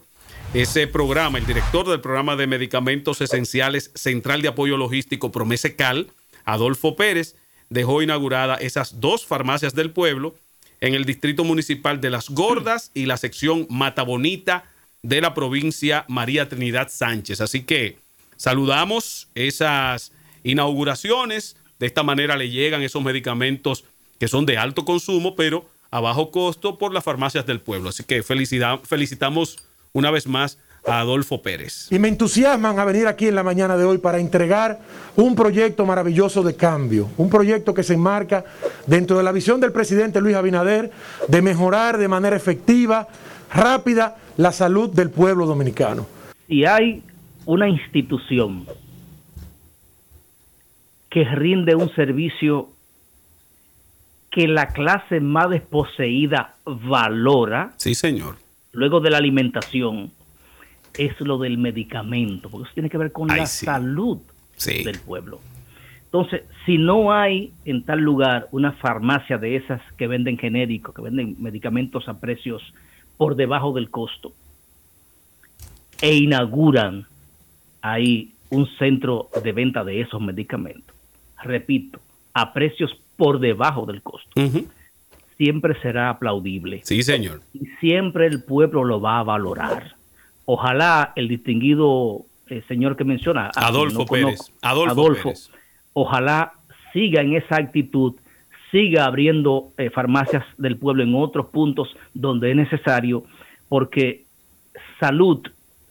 [0.53, 6.11] Ese programa, el director del programa de medicamentos esenciales Central de Apoyo Logístico Promese Cal,
[6.45, 7.35] Adolfo Pérez,
[7.69, 10.35] dejó inaugurada esas dos farmacias del pueblo
[10.83, 14.65] en el distrito municipal de Las Gordas y la sección Mata Bonita
[15.01, 17.39] de la provincia María Trinidad Sánchez.
[17.39, 17.99] Así que
[18.35, 20.11] saludamos esas
[20.43, 21.55] inauguraciones.
[21.79, 23.85] De esta manera le llegan esos medicamentos
[24.19, 27.87] que son de alto consumo, pero a bajo costo por las farmacias del pueblo.
[27.87, 29.59] Así que felicitamos
[29.93, 31.87] una vez más a Adolfo Pérez.
[31.91, 34.79] Y me entusiasman a venir aquí en la mañana de hoy para entregar
[35.15, 38.43] un proyecto maravilloso de cambio, un proyecto que se enmarca
[38.87, 40.91] dentro de la visión del presidente Luis Abinader
[41.27, 43.07] de mejorar de manera efectiva,
[43.53, 46.07] rápida, la salud del pueblo dominicano.
[46.47, 47.03] Y hay
[47.45, 48.65] una institución
[51.09, 52.69] que rinde un servicio
[54.31, 57.73] que la clase más desposeída valora.
[57.77, 58.37] Sí, señor.
[58.71, 60.11] Luego de la alimentación
[60.97, 64.19] es lo del medicamento, porque eso tiene que ver con la salud
[64.65, 65.39] del pueblo.
[66.05, 71.01] Entonces, si no hay en tal lugar una farmacia de esas que venden genéricos, que
[71.01, 72.61] venden medicamentos a precios
[73.17, 74.31] por debajo del costo,
[76.01, 77.07] e inauguran
[77.81, 80.95] ahí un centro de venta de esos medicamentos,
[81.41, 81.99] repito,
[82.33, 84.29] a precios por debajo del costo,
[85.37, 86.81] siempre será aplaudible.
[86.83, 87.41] Sí, señor.
[87.53, 89.95] Y siempre el pueblo lo va a valorar
[90.45, 95.33] ojalá el distinguido eh, señor que menciona, Adolfo Pérez, Adolfo,
[95.93, 96.53] ojalá
[96.91, 98.15] siga en esa actitud,
[98.71, 103.23] siga abriendo eh, farmacias del pueblo en otros puntos donde es necesario,
[103.69, 104.23] porque
[104.99, 105.39] salud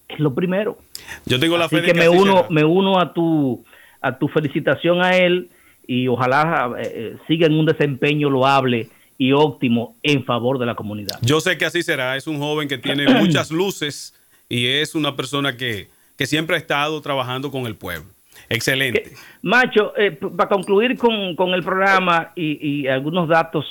[0.08, 0.78] es lo primero.
[1.26, 3.64] Yo tengo la fe de que, me uno, me uno a tu
[4.02, 5.48] a tu felicitación a él
[5.86, 11.18] y ojalá eh, siga en un desempeño loable y óptimo en favor de la comunidad.
[11.22, 14.14] Yo sé que así será, es un joven que tiene muchas luces
[14.52, 15.88] y es una persona que,
[16.18, 18.08] siempre ha estado trabajando con el pueblo.
[18.48, 19.12] Excelente.
[19.40, 23.66] Macho, eh, para concluir con, el programa y, algunos datos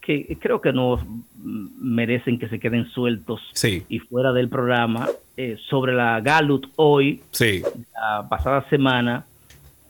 [0.00, 1.04] que creo que no
[1.78, 3.42] merecen que se queden sueltos
[3.88, 7.62] y fuera del programa, eh, sobre la Galut hoy, sí.
[7.92, 9.26] la pasada semana,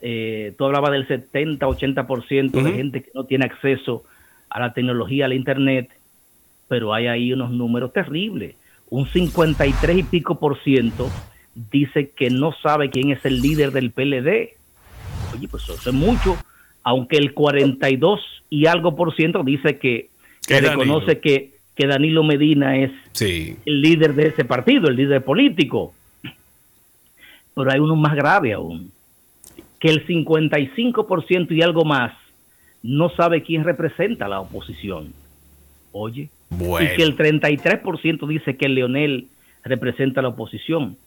[0.01, 4.03] eh, tú hablabas del 70-80% de gente que no tiene acceso
[4.49, 5.89] a la tecnología, al Internet,
[6.67, 8.55] pero hay ahí unos números terribles
[8.91, 11.09] un 53 y pico por ciento
[11.71, 14.57] dice que no sabe quién es el líder del PLD.
[15.33, 16.37] Oye, pues eso es mucho,
[16.83, 18.19] aunque el 42
[18.49, 20.09] y algo por ciento dice que,
[20.45, 25.93] reconoce que, que, Danilo Medina es el líder de ese partido, el líder político.
[27.55, 28.91] Pero hay uno más grave aún,
[29.79, 32.11] que el 55% y algo más
[32.83, 35.13] no sabe quién representa a la oposición.
[35.93, 39.29] Oye, y que el 33% dice que Leonel
[39.63, 40.97] representa la oposición.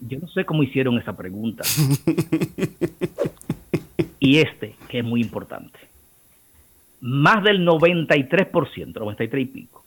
[0.00, 1.64] Yo no sé cómo hicieron esa pregunta.
[4.18, 5.78] y este, que es muy importante.
[7.00, 9.84] Más del 93%, 93 y pico,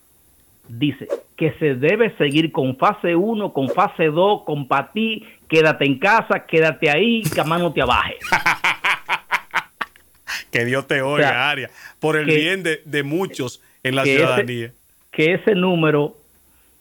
[0.68, 5.98] dice que se debe seguir con fase 1, con fase 2, con patí, quédate en
[5.98, 8.16] casa, quédate ahí, que a mano te abaje.
[10.50, 14.72] que Dios te oiga, Aria, por el bien de, de muchos en la ciudadanía.
[15.10, 16.16] que ese número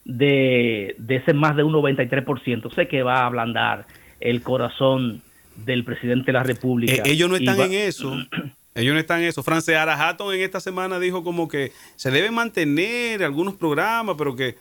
[0.05, 3.85] de, ese más de un 93%, sé que va a ablandar
[4.19, 5.21] el corazón
[5.65, 6.93] del presidente de la República.
[6.93, 8.15] Eh, ellos no están en eso.
[8.75, 9.41] Ellos no están en eso.
[9.41, 14.53] Frances Arajato en esta semana dijo como que se debe mantener algunos programas, pero que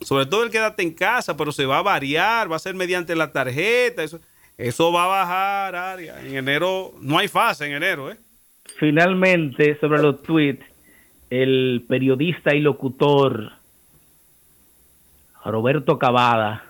[0.00, 3.16] sobre todo el quédate en casa, pero se va a variar, va a ser mediante
[3.16, 4.04] la tarjeta.
[4.04, 4.20] Eso,
[4.58, 6.20] eso va a bajar, área.
[6.20, 8.16] En enero no hay fase en enero, ¿eh?
[8.78, 10.64] Finalmente, sobre los tweets,
[11.30, 13.52] el periodista y locutor
[15.44, 16.64] Roberto Cavada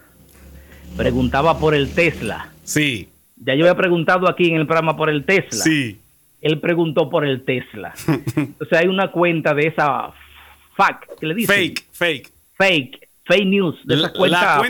[0.97, 2.51] preguntaba por el Tesla.
[2.65, 3.09] Sí.
[3.37, 5.63] Ya yo había preguntado aquí en el programa por el Tesla.
[5.63, 6.01] Sí.
[6.41, 7.95] Él preguntó por el Tesla.
[8.37, 10.13] Entonces hay una cuenta de esa
[10.77, 11.53] fact, ¿qué le dice?
[11.53, 12.33] Fake, fake.
[12.57, 14.63] Fake, fake news, de esa cuenta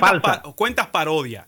[0.54, 1.46] cuentas parodia.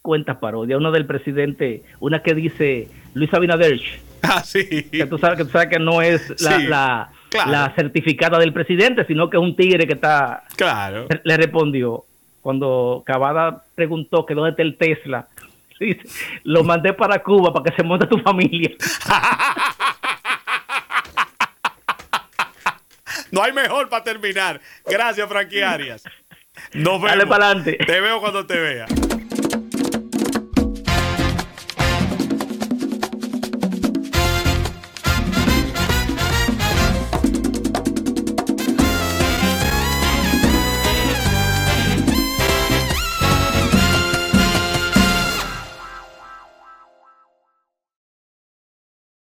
[0.00, 0.76] Cuentas parodia.
[0.76, 3.80] Una del presidente, una que dice Luis Abinader.
[4.22, 4.84] Ah, sí.
[4.84, 9.28] Que tú sabes que, tú sabes que no es la la certificada del presidente, sino
[9.28, 10.44] que es un tigre que está...
[10.56, 11.06] Claro.
[11.24, 12.04] Le respondió
[12.40, 15.26] cuando Cavada preguntó que dónde está el Tesla.
[16.44, 18.70] lo mandé para Cuba para que se monte tu familia.
[23.32, 24.60] no hay mejor para terminar.
[24.84, 26.04] Gracias, Frankie Arias.
[26.72, 27.10] Nos vemos.
[27.10, 27.76] Dale para adelante.
[27.84, 28.86] Te veo cuando te vea.